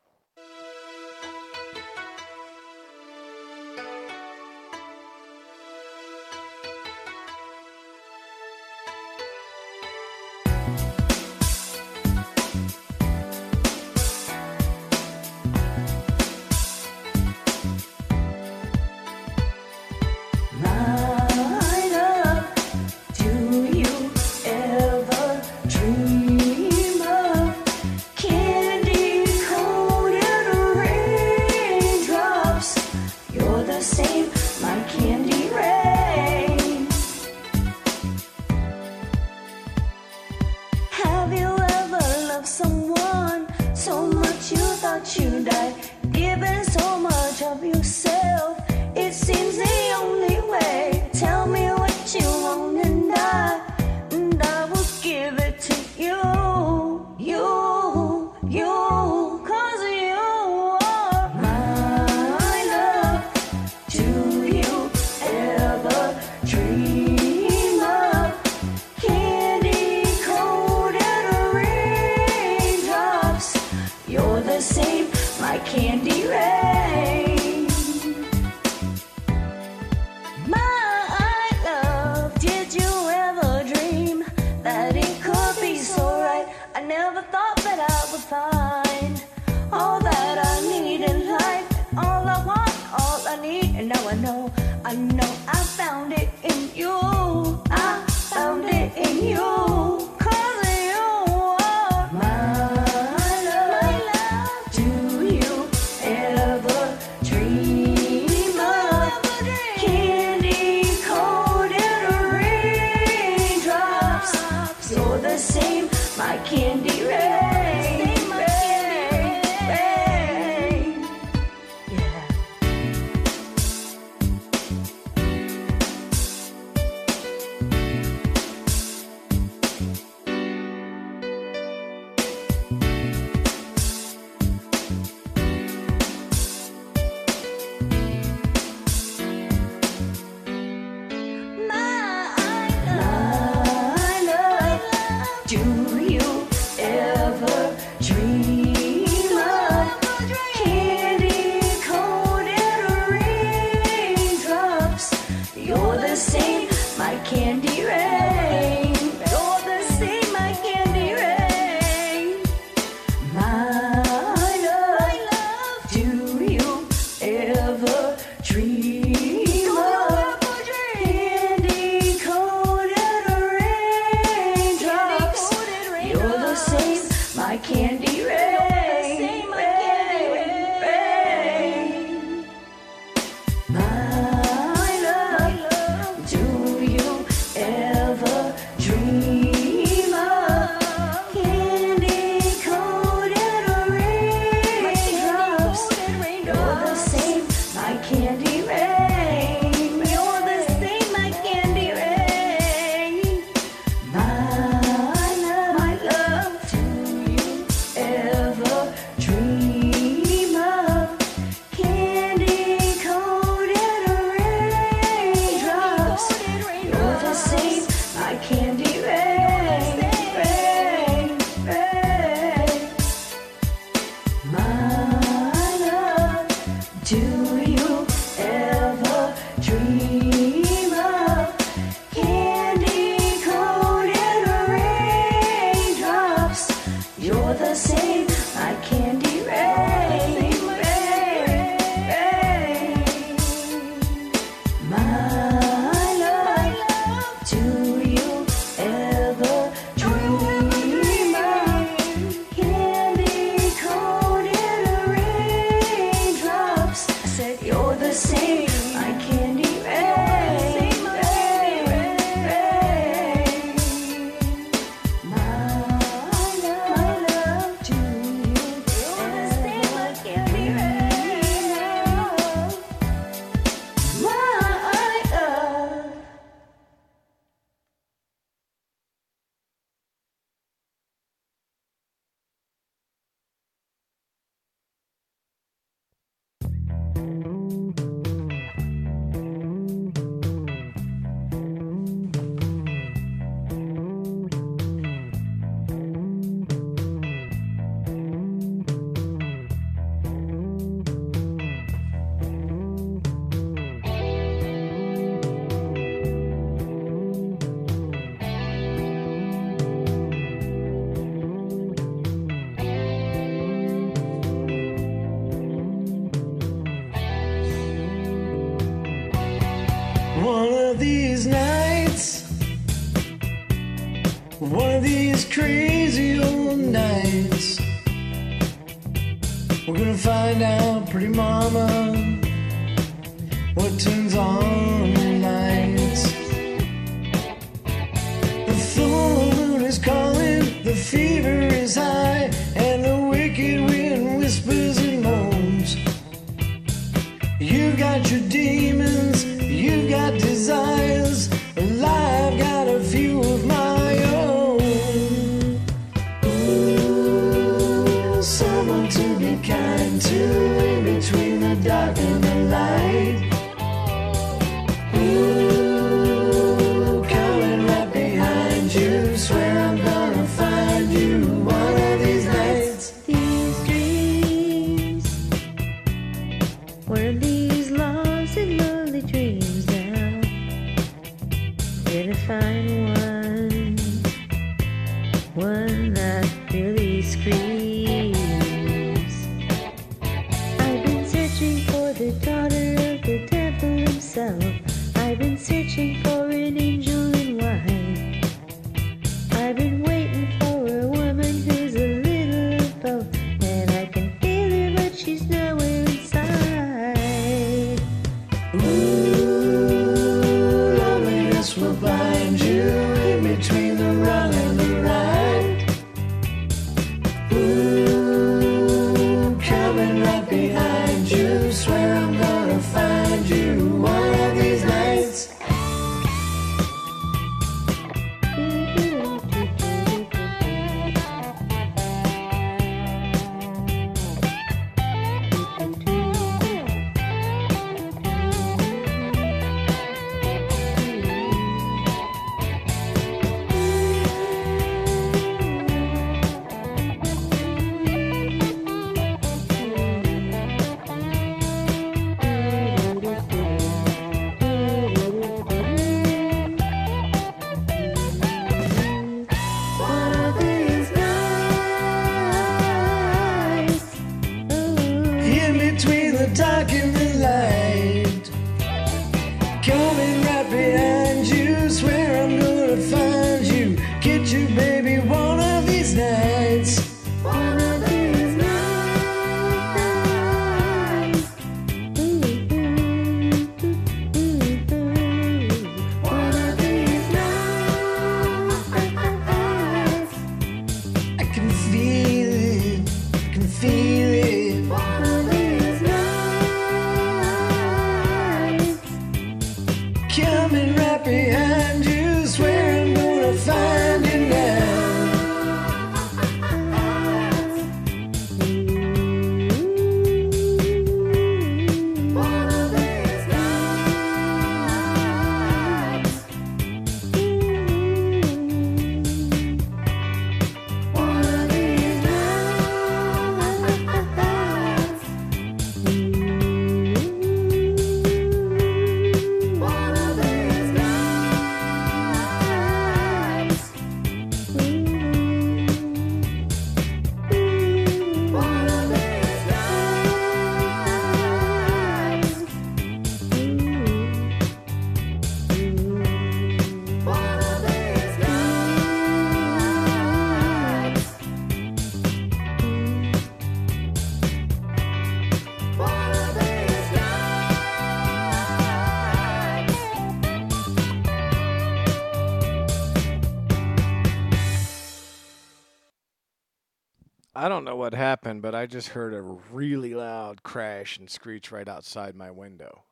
[567.66, 571.72] I don't know what happened, but I just heard a really loud crash and screech
[571.72, 573.02] right outside my window,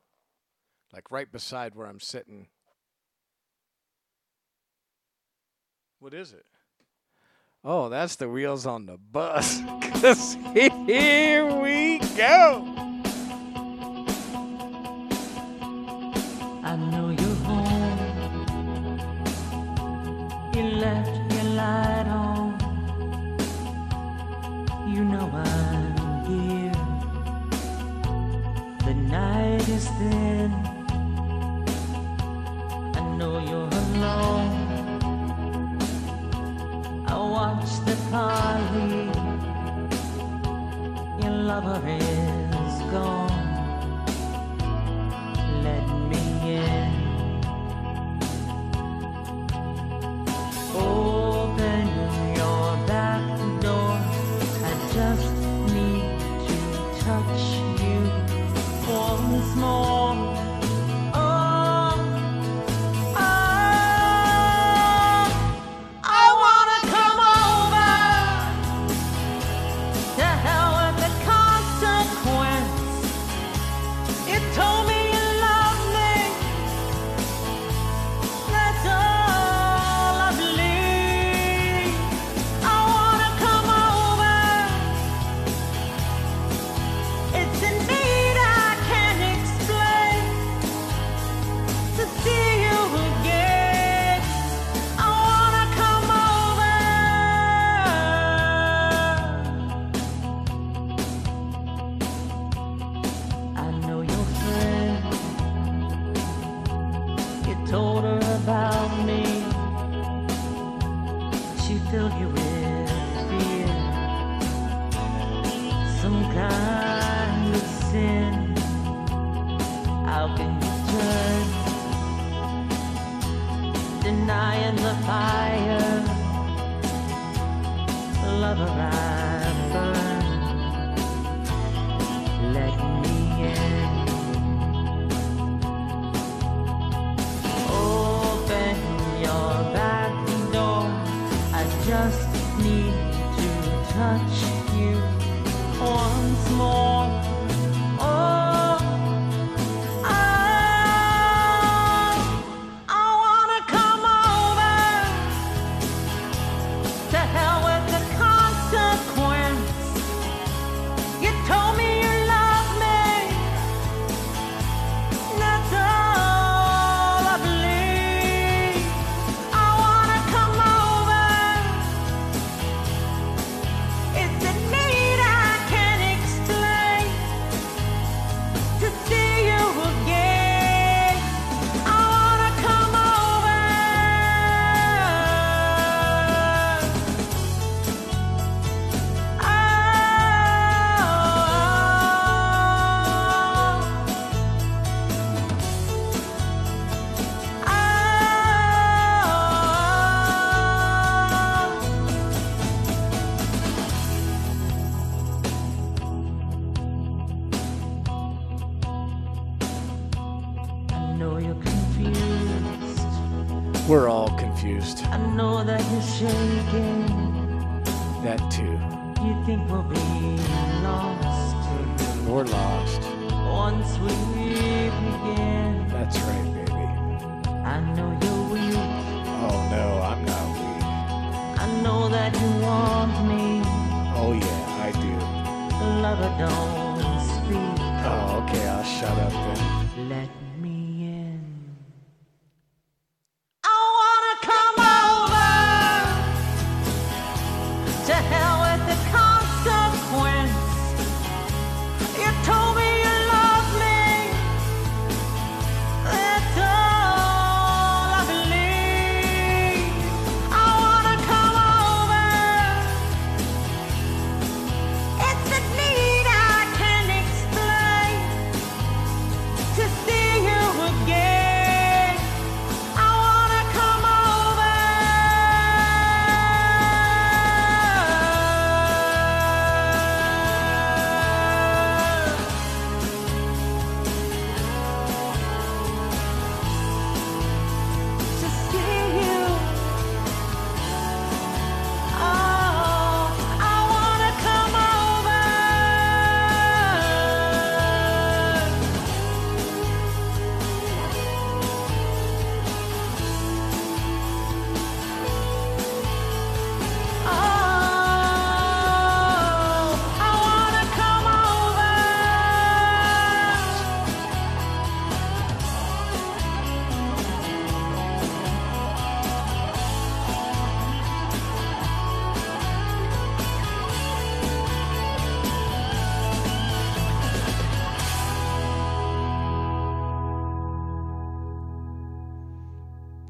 [0.93, 2.47] like right beside where I'm sitting.
[5.99, 6.45] What is it?
[7.65, 9.59] Oh, that's the wheels on the bus.
[10.01, 12.63] Cause here we go.
[16.63, 18.45] I know you're home.
[20.55, 22.24] You left your light on.
[25.35, 26.71] I'm here.
[28.85, 30.51] The night is thin.
[32.95, 34.51] I know you're alone.
[37.07, 39.11] I watch the party.
[41.21, 43.43] Your lover is gone.
[45.63, 46.94] Let me in.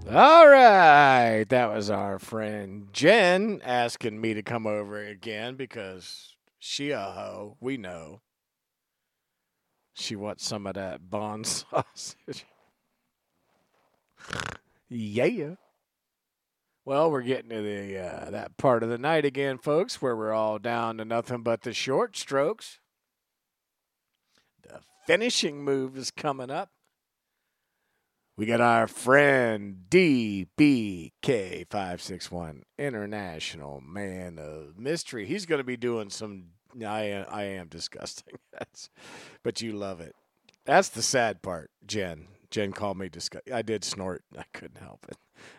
[0.07, 6.91] All right, that was our friend Jen asking me to come over again because she
[6.91, 7.57] a hoe.
[7.60, 8.22] We know.
[9.95, 12.45] She wants some of that bond sausage.
[14.90, 15.56] yeah.
[16.86, 20.34] Well, we're getting to the uh, that part of the night again, folks, where we're
[20.34, 22.80] all down to nothing but the short strokes.
[24.61, 26.69] The finishing move is coming up.
[28.38, 35.26] We got our friend DBK561, International Man of Mystery.
[35.26, 36.48] He's going to be doing some.
[36.86, 38.34] I, I am disgusting.
[38.52, 38.90] That's,
[39.41, 40.18] but you love it.
[40.66, 42.28] That's the sad part, Jen.
[42.52, 43.49] Jen called me disgust.
[43.53, 44.26] I did snort.
[44.38, 45.16] I couldn't help it.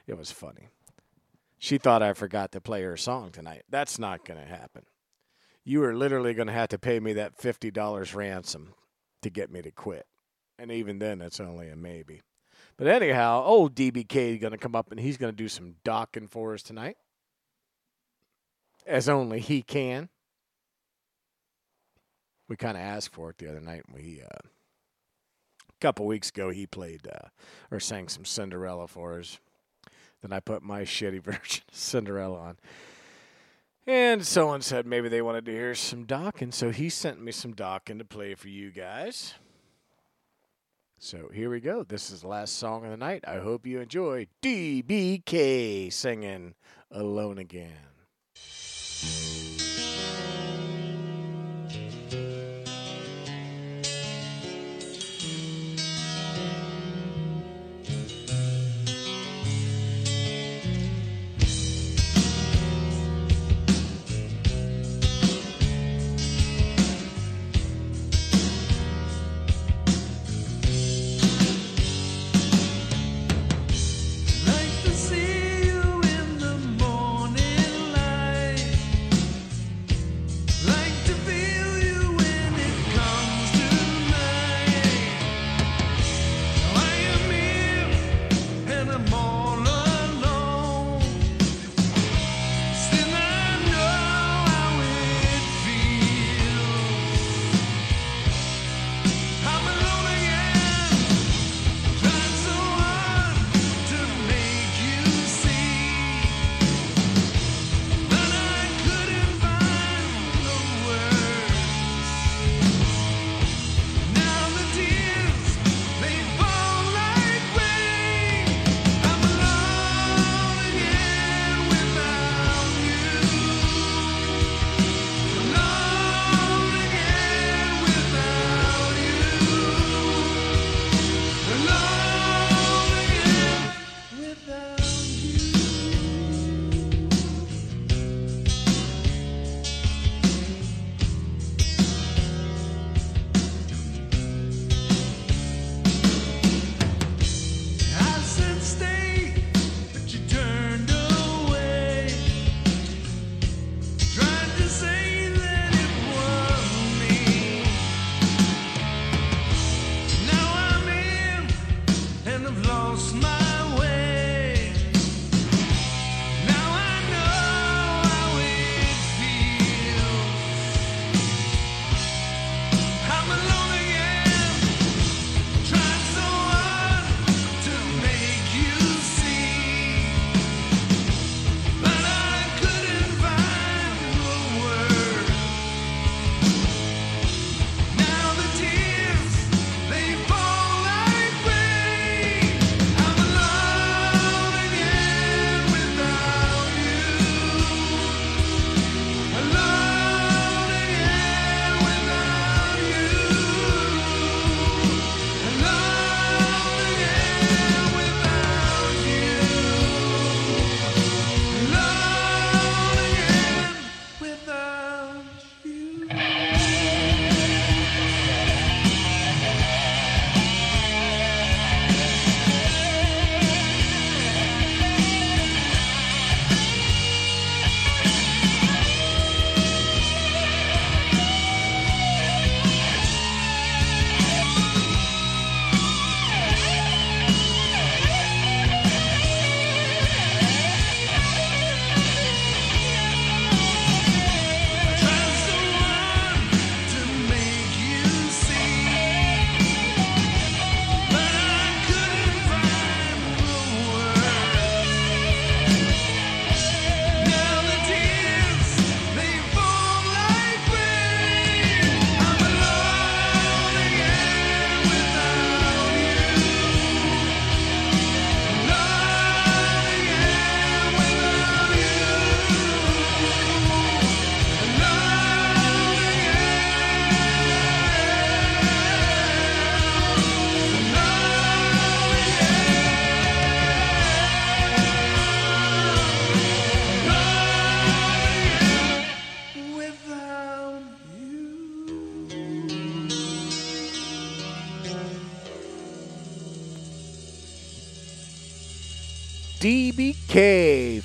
[0.06, 0.68] It was funny.
[1.58, 3.62] She thought I forgot to play her song tonight.
[3.70, 4.82] That's not going to happen.
[5.64, 8.74] You are literally going to have to pay me that $50 ransom
[9.22, 10.04] to get me to quit.
[10.58, 12.20] And even then, it's only a maybe.
[12.76, 15.76] But anyhow, old DBK is going to come up and he's going to do some
[15.84, 16.96] Dokken for us tonight,
[18.86, 20.10] as only he can.
[22.48, 23.82] We kind of asked for it the other night.
[23.92, 27.28] We uh, a couple weeks ago he played uh,
[27.70, 29.40] or sang some Cinderella for us.
[30.22, 32.56] Then I put my shitty version of Cinderella on.
[33.86, 37.54] And someone said maybe they wanted to hear some Dokken, so he sent me some
[37.54, 39.34] Dokken to play for you guys.
[40.98, 41.84] So here we go.
[41.84, 43.24] This is the last song of the night.
[43.26, 46.54] I hope you enjoy DBK singing
[46.90, 47.72] Alone Again.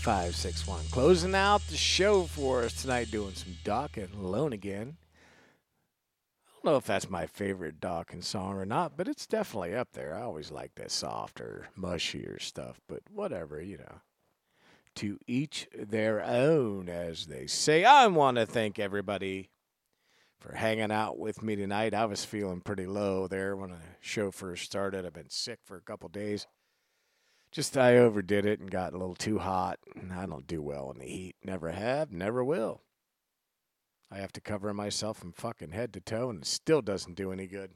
[0.01, 3.55] DBK561 closing out the show for us tonight, doing some
[3.95, 4.97] and Alone again.
[6.47, 9.89] I don't know if that's my favorite Dokken song or not, but it's definitely up
[9.93, 10.15] there.
[10.15, 14.01] I always like that softer, mushier stuff, but whatever, you know.
[14.95, 17.85] To each their own, as they say.
[17.85, 19.49] I want to thank everybody
[20.39, 21.93] for hanging out with me tonight.
[21.93, 25.05] I was feeling pretty low there when the show first started.
[25.05, 26.47] I've been sick for a couple days.
[27.51, 29.79] Just I overdid it and got a little too hot.
[29.95, 31.35] And I don't do well in the heat.
[31.43, 32.81] Never have, never will.
[34.09, 37.31] I have to cover myself from fucking head to toe, and it still doesn't do
[37.31, 37.71] any good.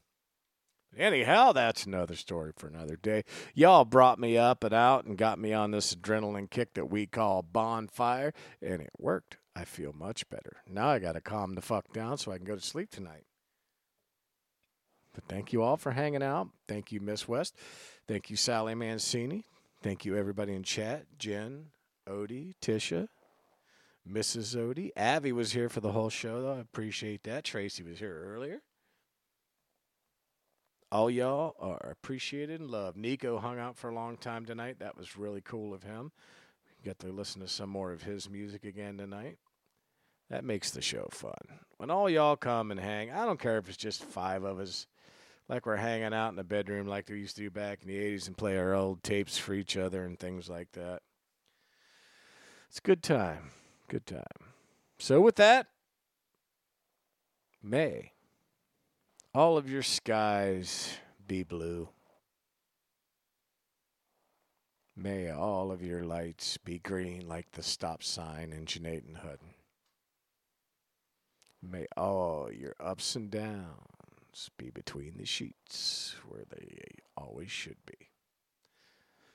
[0.97, 3.23] Anyhow, that's another story for another day.
[3.53, 7.05] Y'all brought me up and out and got me on this adrenaline kick that we
[7.05, 9.37] call bonfire, and it worked.
[9.55, 10.57] I feel much better.
[10.67, 13.23] Now I got to calm the fuck down so I can go to sleep tonight.
[15.13, 16.49] But thank you all for hanging out.
[16.67, 17.55] Thank you, Miss West.
[18.07, 19.45] Thank you, Sally Mancini.
[19.85, 21.05] Thank you, everybody in chat.
[21.19, 21.67] Jen,
[22.09, 23.07] Odie, Tisha,
[24.11, 24.55] Mrs.
[24.55, 24.89] Odie.
[24.95, 26.55] Abby was here for the whole show, though.
[26.55, 27.43] I appreciate that.
[27.43, 28.63] Tracy was here earlier.
[30.91, 32.97] All y'all are appreciated and loved.
[32.97, 34.79] Nico hung out for a long time tonight.
[34.79, 36.11] That was really cool of him.
[36.83, 39.37] Get to listen to some more of his music again tonight.
[40.31, 41.59] That makes the show fun.
[41.77, 44.87] When all y'all come and hang, I don't care if it's just five of us,
[45.47, 47.97] like we're hanging out in the bedroom like we used to do back in the
[47.97, 51.01] 80s and play our old tapes for each other and things like that.
[52.69, 53.51] It's a good time.
[53.87, 54.23] Good time.
[54.97, 55.67] So, with that,
[57.67, 58.11] May
[59.33, 61.89] all of your skies be blue.
[64.95, 69.55] May all of your lights be green like the stop sign in Janae and Hutton.
[71.63, 73.94] May all your ups and downs
[74.57, 78.09] be between the sheets where they always should be.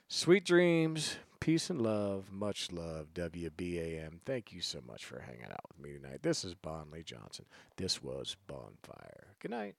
[0.09, 4.21] Sweet dreams, peace and love, much love, WBAM.
[4.27, 6.23] Thank you so much for hanging out with me tonight.
[6.23, 7.47] This is Bon Lee Johnson.
[7.77, 9.29] This was Bonfire.
[9.41, 9.77] Good night.